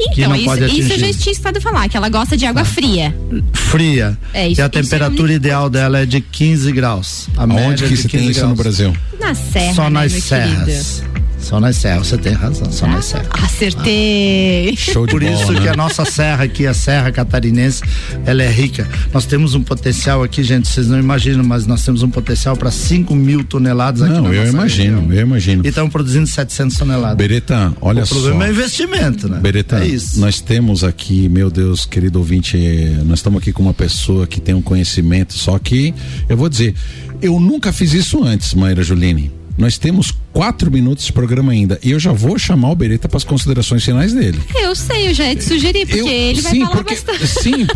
então, 0.00 0.34
isso, 0.34 0.64
isso 0.64 0.92
eu 0.92 0.98
já 0.98 1.12
tinha 1.12 1.32
estado 1.32 1.60
falar, 1.60 1.88
que 1.88 1.96
ela 1.96 2.08
gosta 2.08 2.36
de 2.36 2.46
água 2.46 2.62
ah. 2.62 2.64
fria. 2.64 3.14
Fria. 3.52 4.18
É, 4.32 4.48
isso, 4.48 4.60
e 4.60 4.64
a 4.64 4.68
temperatura 4.68 5.32
é 5.32 5.36
ideal 5.36 5.68
dela 5.68 6.00
é 6.00 6.06
de 6.06 6.20
15 6.20 6.72
graus. 6.72 7.28
A 7.36 7.44
Onde 7.44 7.84
que 7.84 7.96
se 7.96 8.08
tem 8.08 8.28
isso 8.28 8.46
no 8.46 8.54
Brasil? 8.54 8.96
Na 9.18 9.34
serra. 9.34 9.74
Só 9.74 9.84
né, 9.84 9.90
nas 9.90 10.12
serras. 10.12 11.00
Querido? 11.00 11.07
Só 11.48 11.58
nas 11.58 11.76
serras, 11.76 12.08
você 12.08 12.18
tem 12.18 12.34
razão, 12.34 12.70
só 12.70 12.84
ah, 12.84 12.90
nas 12.90 13.06
serras. 13.06 13.28
Acertei. 13.42 14.68
Ah. 14.70 14.76
Show 14.76 15.06
de 15.06 15.12
Por 15.12 15.22
bola, 15.22 15.32
isso 15.32 15.50
né? 15.50 15.60
que 15.62 15.68
a 15.68 15.74
nossa 15.74 16.04
serra 16.04 16.44
aqui, 16.44 16.66
a 16.66 16.74
Serra 16.74 17.10
Catarinense, 17.10 17.82
ela 18.26 18.42
é 18.42 18.50
rica. 18.50 18.86
Nós 19.14 19.24
temos 19.24 19.54
um 19.54 19.62
potencial 19.62 20.22
aqui, 20.22 20.42
gente, 20.42 20.68
vocês 20.68 20.88
não 20.88 20.98
imaginam, 20.98 21.42
mas 21.42 21.66
nós 21.66 21.82
temos 21.82 22.02
um 22.02 22.10
potencial 22.10 22.54
para 22.54 22.70
5 22.70 23.14
mil 23.16 23.42
toneladas 23.42 24.02
aqui 24.02 24.12
não, 24.12 24.24
na 24.24 24.28
eu 24.28 24.40
nossa 24.42 24.52
imagino, 24.52 25.00
região. 25.00 25.12
eu 25.14 25.22
imagino. 25.22 25.64
E 25.64 25.68
estamos 25.68 25.90
produzindo 25.90 26.26
700 26.26 26.76
toneladas. 26.76 27.16
Bereta, 27.16 27.72
olha 27.80 28.04
só. 28.04 28.14
O 28.14 28.18
problema 28.20 28.46
é 28.46 28.50
investimento, 28.50 29.26
né? 29.26 29.38
Bereta, 29.40 29.82
é 29.82 29.86
isso. 29.86 30.20
nós 30.20 30.42
temos 30.42 30.84
aqui, 30.84 31.30
meu 31.30 31.50
Deus, 31.50 31.86
querido 31.86 32.18
ouvinte, 32.18 32.58
nós 33.06 33.20
estamos 33.20 33.40
aqui 33.40 33.54
com 33.54 33.62
uma 33.62 33.72
pessoa 33.72 34.26
que 34.26 34.38
tem 34.38 34.54
um 34.54 34.60
conhecimento, 34.60 35.32
só 35.32 35.58
que 35.58 35.94
eu 36.28 36.36
vou 36.36 36.50
dizer, 36.50 36.74
eu 37.22 37.40
nunca 37.40 37.72
fiz 37.72 37.94
isso 37.94 38.22
antes, 38.22 38.52
Maíra 38.52 38.82
Juline. 38.82 39.37
Nós 39.58 39.76
temos 39.76 40.14
quatro 40.32 40.70
minutos 40.70 41.04
de 41.04 41.12
programa 41.12 41.50
ainda. 41.50 41.80
E 41.82 41.90
eu 41.90 41.98
já 41.98 42.12
vou 42.12 42.38
chamar 42.38 42.70
o 42.70 42.76
Beretta 42.76 43.08
para 43.08 43.16
as 43.16 43.24
considerações 43.24 43.84
finais 43.84 44.14
dele. 44.14 44.40
Eu 44.54 44.72
sei, 44.74 45.08
eu 45.08 45.14
já 45.14 45.26
ia 45.26 45.34
te 45.34 45.42
sugerir, 45.42 45.84
porque 45.84 46.00
eu, 46.00 46.06
ele 46.06 46.40
vai 46.40 46.52
sim, 46.52 46.60
falar 46.60 46.76
porque, 46.76 46.94
bastante. 46.94 47.26
Sim, 47.26 47.66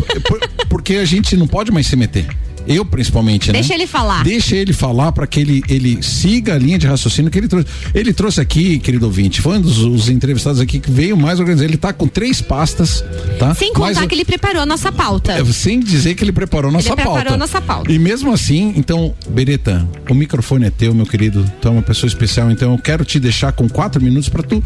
porque 0.69 0.95
a 0.95 1.05
gente 1.05 1.35
não 1.35 1.45
pode 1.45 1.71
mais 1.71 1.85
se 1.85 1.97
meter. 1.97 2.25
Eu, 2.67 2.85
principalmente, 2.85 3.47
né? 3.47 3.53
Deixa 3.53 3.73
ele 3.73 3.87
falar. 3.87 4.23
Deixa 4.23 4.55
ele 4.55 4.73
falar 4.73 5.11
para 5.11 5.27
que 5.27 5.39
ele, 5.39 5.63
ele 5.67 6.01
siga 6.01 6.55
a 6.55 6.57
linha 6.57 6.77
de 6.77 6.87
raciocínio 6.87 7.29
que 7.29 7.37
ele 7.37 7.47
trouxe. 7.47 7.67
Ele 7.93 8.13
trouxe 8.13 8.41
aqui, 8.41 8.79
querido 8.79 9.05
ouvinte, 9.05 9.41
foi 9.41 9.57
um 9.57 9.61
dos 9.61 9.79
os 9.79 10.09
entrevistados 10.09 10.59
aqui 10.59 10.79
que 10.79 10.89
veio 10.89 11.17
mais 11.17 11.39
organizado. 11.39 11.69
Ele 11.69 11.77
tá 11.77 11.91
com 11.91 12.07
três 12.07 12.41
pastas, 12.41 13.03
tá? 13.37 13.53
Sem 13.53 13.73
contar 13.73 14.01
Mas, 14.01 14.07
que 14.07 14.15
ele 14.15 14.25
preparou 14.25 14.61
a 14.61 14.65
nossa 14.65 14.91
pauta. 14.91 15.33
É, 15.33 15.45
sem 15.45 15.79
dizer 15.79 16.15
que 16.15 16.23
ele 16.23 16.31
preparou 16.31 16.69
a 16.69 16.71
nossa 16.71 16.89
ele 16.89 16.95
pauta. 16.95 17.09
Ele 17.09 17.13
preparou 17.13 17.33
a 17.33 17.37
nossa 17.37 17.61
pauta. 17.61 17.91
E 17.91 17.99
mesmo 17.99 18.31
assim, 18.31 18.73
então, 18.75 19.13
Bereta, 19.29 19.87
o 20.09 20.13
microfone 20.13 20.65
é 20.65 20.69
teu, 20.69 20.93
meu 20.93 21.05
querido. 21.05 21.45
Tu 21.61 21.67
é 21.67 21.71
uma 21.71 21.81
pessoa 21.81 22.07
especial, 22.07 22.49
então 22.51 22.71
eu 22.71 22.77
quero 22.77 23.05
te 23.05 23.19
deixar 23.19 23.51
com 23.51 23.67
quatro 23.69 24.01
minutos 24.01 24.29
para 24.29 24.43
tu 24.43 24.63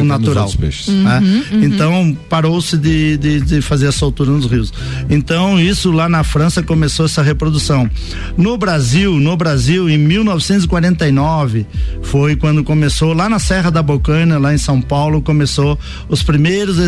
o 0.00 0.04
natural. 0.04 0.50
Né? 0.58 1.18
Uhum, 1.18 1.58
uhum. 1.58 1.64
Então 1.64 2.16
parou-se 2.28 2.76
de, 2.76 3.16
de, 3.16 3.40
de, 3.40 3.60
fazer 3.60 3.88
a 3.88 3.92
soltura 3.92 4.30
nos 4.30 4.46
rios. 4.46 4.72
Então 5.08 5.58
isso 5.60 5.90
lá 5.90 6.08
na 6.08 6.24
França 6.24 6.62
começou 6.62 7.06
essa 7.06 7.22
reprodução. 7.22 7.90
No 8.36 8.56
Brasil, 8.56 9.18
no 9.18 9.36
Brasil, 9.36 9.88
em 9.88 9.98
1949 9.98 11.66
foi 12.02 12.36
quando 12.36 12.62
começou 12.62 13.12
lá 13.12 13.28
na 13.28 13.38
Serra 13.38 13.70
da 13.70 13.82
Bocaina, 13.82 14.38
lá 14.38 14.54
em 14.54 14.58
São 14.58 14.80
Paulo, 14.80 15.22
começou 15.22 15.78
os 16.08 16.22
primeiros 16.22 16.78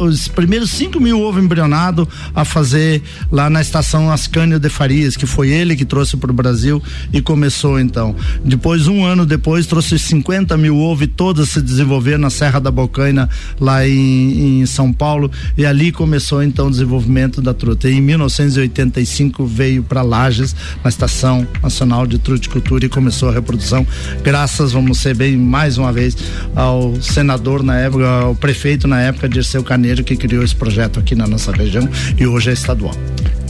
os 0.00 0.28
primeiros 0.28 0.70
5 0.70 1.00
mil 1.00 1.20
ovos 1.20 1.42
embrionados 1.42 2.06
a 2.34 2.44
fazer 2.44 3.02
lá 3.30 3.50
na 3.50 3.60
estação 3.60 4.10
Ascânio 4.10 4.58
de 4.58 4.68
Farias, 4.68 5.16
que 5.16 5.26
foi 5.26 5.50
ele 5.50 5.76
que 5.76 5.84
trouxe 5.84 6.16
para 6.16 6.30
o 6.30 6.34
Brasil 6.34 6.82
e 7.12 7.20
começou 7.20 7.78
então. 7.80 8.14
Depois, 8.44 8.86
um 8.86 9.04
ano 9.04 9.26
depois, 9.26 9.66
trouxe 9.66 9.98
50 9.98 10.56
mil 10.56 10.78
ovos 10.78 11.04
e 11.04 11.06
todas 11.06 11.50
se 11.50 11.60
desenvolveram 11.60 12.19
na 12.20 12.30
Serra 12.30 12.60
da 12.60 12.70
Bocaina, 12.70 13.28
lá 13.58 13.86
em, 13.86 14.60
em 14.60 14.66
São 14.66 14.92
Paulo, 14.92 15.30
e 15.56 15.66
ali 15.66 15.90
começou 15.90 16.42
então 16.42 16.68
o 16.68 16.70
desenvolvimento 16.70 17.42
da 17.42 17.52
truta. 17.52 17.88
E 17.88 17.94
em 17.94 18.00
1985 18.00 19.44
veio 19.46 19.82
para 19.82 20.02
Lages, 20.02 20.54
na 20.84 20.88
Estação 20.88 21.46
Nacional 21.62 22.06
de 22.06 22.18
Truticultura, 22.18 22.86
e 22.86 22.88
começou 22.88 23.28
a 23.28 23.32
reprodução, 23.32 23.86
graças, 24.22 24.72
vamos 24.72 24.98
ser 24.98 25.14
bem, 25.14 25.36
mais 25.36 25.78
uma 25.78 25.92
vez, 25.92 26.16
ao 26.54 27.00
senador 27.00 27.62
na 27.62 27.76
época, 27.76 28.08
ao 28.08 28.34
prefeito 28.34 28.86
na 28.86 29.00
época, 29.00 29.28
Dirceu 29.28 29.64
Carneiro, 29.64 30.04
que 30.04 30.16
criou 30.16 30.44
esse 30.44 30.54
projeto 30.54 31.00
aqui 31.00 31.14
na 31.14 31.26
nossa 31.26 31.52
região 31.52 31.88
e 32.18 32.26
hoje 32.26 32.50
é 32.50 32.52
estadual. 32.52 32.94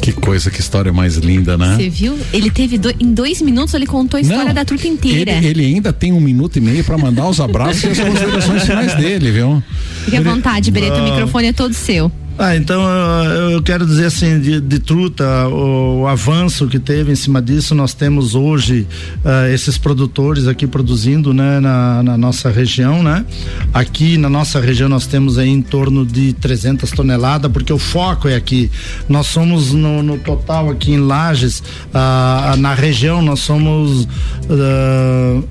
Que 0.01 0.13
coisa, 0.13 0.51
que 0.51 0.61
história 0.61 0.93
mais 0.93 1.17
linda, 1.17 1.59
né? 1.59 1.77
Você 1.77 1.89
viu? 1.89 2.19
Ele 2.33 2.51
teve 2.51 2.79
do, 2.79 2.91
em 2.99 3.13
dois 3.13 3.43
minutos 3.43 3.75
ele 3.75 3.87
contou 3.87 4.19
a 4.19 4.21
história 4.21 4.47
Não, 4.47 4.55
da 4.55 4.65
truta 4.65 4.87
inteira. 4.87 5.33
Ele, 5.33 5.47
ele, 5.47 5.67
ainda 5.67 5.93
tem 5.93 6.13
um 6.13 6.21
minuto 6.21 6.57
e 6.57 6.61
meio 6.61 6.83
para 6.83 6.97
mandar 6.97 7.29
os 7.29 7.41
abraços 7.41 7.83
e 7.85 7.89
as 7.89 7.99
considerações 7.99 8.63
finais 8.65 8.95
dele, 8.95 9.31
viu? 9.31 9.63
Fique 10.05 10.17
à 10.17 10.23
vontade, 10.23 10.71
Bereta, 10.71 10.97
o 10.97 11.05
microfone 11.05 11.49
é 11.49 11.53
todo 11.53 11.75
seu. 11.75 12.11
Ah, 12.42 12.57
então 12.57 12.83
eu, 13.22 13.50
eu 13.50 13.62
quero 13.62 13.85
dizer 13.85 14.07
assim, 14.07 14.40
de, 14.40 14.62
de 14.62 14.79
truta, 14.79 15.46
o, 15.48 16.00
o, 16.00 16.07
avanço 16.07 16.66
que 16.68 16.79
teve 16.79 17.12
em 17.12 17.14
cima 17.14 17.42
disso, 17.42 17.74
nós 17.74 17.92
temos 17.92 18.35
hoje 18.35 18.87
uh, 19.22 19.53
esses 19.53 19.76
produtores 19.76 20.46
aqui 20.46 20.66
produzindo, 20.66 21.35
né, 21.35 21.61
na, 21.61 22.03
na, 22.03 22.16
nossa 22.16 22.48
região, 22.48 23.03
né? 23.03 23.26
Aqui 23.74 24.16
na 24.16 24.31
nossa 24.31 24.59
região 24.59 24.88
nós 24.88 25.07
temos 25.07 25.37
aí 25.37 25.50
em 25.50 25.61
torno 25.61 26.07
de 26.07 26.33
300 26.33 26.90
toneladas, 26.92 27.53
porque 27.53 27.74
o 27.74 27.79
foco 27.79 28.26
é 28.26 28.37
aqui. 28.37 28.70
Nós 29.07 29.26
somos 29.26 29.74
no, 29.74 30.03
no 30.03 30.16
total 30.16 30.70
aqui 30.70 30.92
em 30.92 30.98
Lages, 30.98 31.62
uh, 31.92 32.57
na 32.57 32.72
região 32.72 33.20
nós 33.20 33.40
somos 33.40 34.09
uh, 34.48 35.44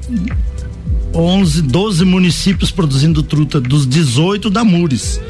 11, 1.13 1.61
12 1.61 2.03
municípios 2.03 2.71
produzindo 2.71 3.21
truta, 3.21 3.61
dos 3.61 3.85
18 3.85 4.49
da 4.49 4.63
Mures 4.63 5.21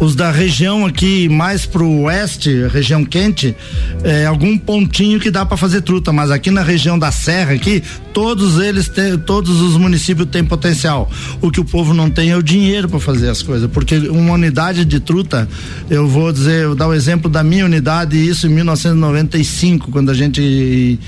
os 0.00 0.14
da 0.14 0.30
região 0.30 0.84
aqui 0.84 1.28
mais 1.28 1.64
pro 1.64 1.88
oeste, 2.02 2.66
região 2.68 3.04
quente, 3.04 3.54
é, 4.02 4.26
algum 4.26 4.56
pontinho 4.58 5.18
que 5.18 5.30
dá 5.30 5.44
para 5.44 5.56
fazer 5.56 5.80
truta, 5.80 6.12
mas 6.12 6.30
aqui 6.30 6.50
na 6.50 6.62
região 6.62 6.98
da 6.98 7.10
serra 7.10 7.54
aqui, 7.54 7.82
todos 8.12 8.58
eles 8.58 8.88
têm, 8.88 9.18
todos 9.18 9.60
os 9.60 9.76
municípios 9.76 10.28
têm 10.28 10.44
potencial. 10.44 11.10
O 11.40 11.50
que 11.50 11.60
o 11.60 11.64
povo 11.64 11.94
não 11.94 12.10
tem 12.10 12.30
é 12.30 12.36
o 12.36 12.42
dinheiro 12.42 12.88
para 12.88 13.00
fazer 13.00 13.28
as 13.28 13.42
coisas, 13.42 13.70
porque 13.70 13.96
uma 13.96 14.34
unidade 14.34 14.84
de 14.84 15.00
truta, 15.00 15.48
eu 15.88 16.06
vou 16.06 16.32
dizer, 16.32 16.62
eu 16.62 16.68
vou 16.68 16.76
dar 16.76 16.88
o 16.88 16.94
exemplo 16.94 17.30
da 17.30 17.42
minha 17.42 17.64
unidade, 17.64 18.16
isso 18.16 18.46
em 18.46 18.50
1995, 18.50 19.90
quando 19.90 20.10
a 20.10 20.14
gente 20.14 20.98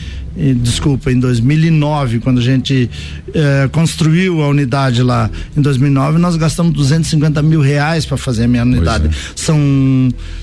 desculpa, 0.55 1.11
em 1.11 1.19
2009, 1.19 2.21
quando 2.21 2.39
a 2.39 2.43
gente 2.43 2.89
eh, 3.35 3.69
construiu 3.73 4.43
a 4.43 4.49
unidade 4.49 5.03
lá 5.03 5.29
em 5.57 5.61
2009, 5.61 6.19
nós 6.19 6.37
gastamos 6.37 6.73
250 6.73 7.43
mil 7.43 7.61
reais 7.61 8.07
para 8.07 8.17
fazer 8.17 8.45
a 8.45 8.49
minha 8.49 8.63
unidade. 8.63 9.09
É. 9.09 9.11
São 9.35 9.59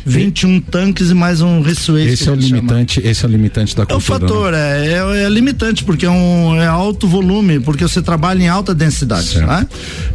21 0.05 0.55
e... 0.55 0.61
tanques 0.61 1.11
e 1.11 1.13
mais 1.13 1.41
um 1.41 1.61
ressuete. 1.61 2.13
Esse 2.13 2.29
é 2.29 2.31
o 2.31 2.35
limitante, 2.35 2.95
chama. 2.95 3.07
esse 3.07 3.25
é 3.25 3.27
o 3.27 3.31
limitante 3.31 3.75
da 3.75 3.85
cultura. 3.85 4.13
É 4.13 4.17
o 4.17 4.19
fator, 4.19 4.51
né? 4.51 4.87
é, 4.87 4.93
é, 4.93 5.23
é, 5.23 5.29
limitante 5.29 5.83
porque 5.83 6.05
é 6.05 6.09
um 6.09 6.55
é 6.55 6.67
alto 6.67 7.07
volume, 7.07 7.59
porque 7.59 7.83
você 7.83 8.01
trabalha 8.01 8.43
em 8.43 8.47
alta 8.47 8.75
densidade, 8.75 9.39
né? 9.39 9.67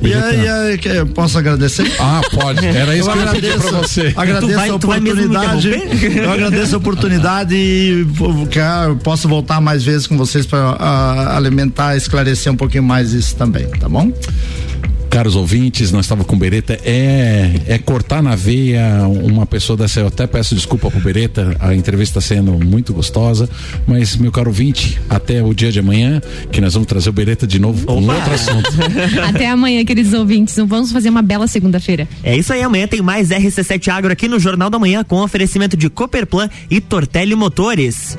E 0.03 0.13
aí, 0.13 0.49
aí, 0.49 1.05
posso 1.15 1.39
agradecer? 1.39 1.91
Ah, 1.99 2.21
pode. 2.33 2.65
Era 2.67 2.97
isso 2.97 3.09
eu 3.09 3.13
que 3.13 3.19
eu 3.19 3.29
agradeço, 3.29 3.69
pra 3.69 3.79
você. 3.79 4.13
Agradeço 4.21 4.55
vai, 4.55 4.69
a 4.69 4.75
oportunidade. 4.75 5.71
Eu 6.17 6.33
agradeço 6.33 6.75
a 6.75 6.79
oportunidade 6.79 7.55
e 7.55 8.07
posso 9.03 9.29
voltar 9.29 9.60
mais 9.61 9.85
vezes 9.85 10.07
com 10.07 10.17
vocês 10.17 10.47
para 10.47 11.37
alimentar, 11.37 11.97
esclarecer 11.97 12.53
um 12.53 12.57
pouquinho 12.57 12.83
mais 12.83 13.13
isso 13.13 13.37
também, 13.37 13.69
tá 13.69 13.89
bom? 13.89 14.13
Caros 15.11 15.35
ouvintes, 15.35 15.91
nós 15.91 16.05
estávamos 16.05 16.29
com 16.29 16.39
Bereta, 16.39 16.79
é, 16.85 17.51
é 17.67 17.79
cortar 17.79 18.23
na 18.23 18.37
veia 18.37 19.09
uma 19.09 19.45
pessoa 19.45 19.77
dessa. 19.77 19.99
Eu 19.99 20.07
até 20.07 20.25
peço 20.25 20.55
desculpa 20.55 20.89
pro 20.89 21.01
Bereta, 21.01 21.57
a 21.59 21.75
entrevista 21.75 22.21
está 22.21 22.35
sendo 22.37 22.53
muito 22.65 22.95
gostosa, 22.95 23.51
mas, 23.89 24.17
meu 24.17 24.31
caro 24.31 24.51
ouvinte, 24.51 25.01
até 25.11 25.43
o 25.43 25.53
dia 25.53 25.73
de 25.73 25.81
amanhã, 25.81 26.23
que 26.53 26.61
nós 26.61 26.75
vamos 26.75 26.87
trazer 26.87 27.11
o 27.11 27.13
Bereta 27.13 27.45
de 27.45 27.59
novo 27.59 27.85
com 27.87 27.95
outro 27.95 28.33
assunto. 28.33 28.71
até 29.29 29.49
amanhã, 29.49 29.85
queridos 29.85 30.13
ouvintes, 30.13 30.55
vamos 30.65 30.93
fazer 30.93 31.11
uma 31.11 31.23
bela 31.23 31.49
segunda-feira. 31.49 32.07
É 32.23 32.37
isso 32.37 32.53
aí, 32.53 32.63
amanhã 32.63 32.87
tem 32.87 33.03
mais 33.03 33.31
RC7 33.31 33.89
Agro 33.89 34.13
aqui 34.13 34.29
no 34.29 34.39
Jornal 34.39 34.71
da 34.71 34.79
Manhã 34.79 35.03
com 35.03 35.17
oferecimento 35.17 35.77
de 35.77 35.91
Cooperplan 35.91 36.49
e 36.71 36.81
Tortelli 36.81 37.35
Motores. 37.35 38.17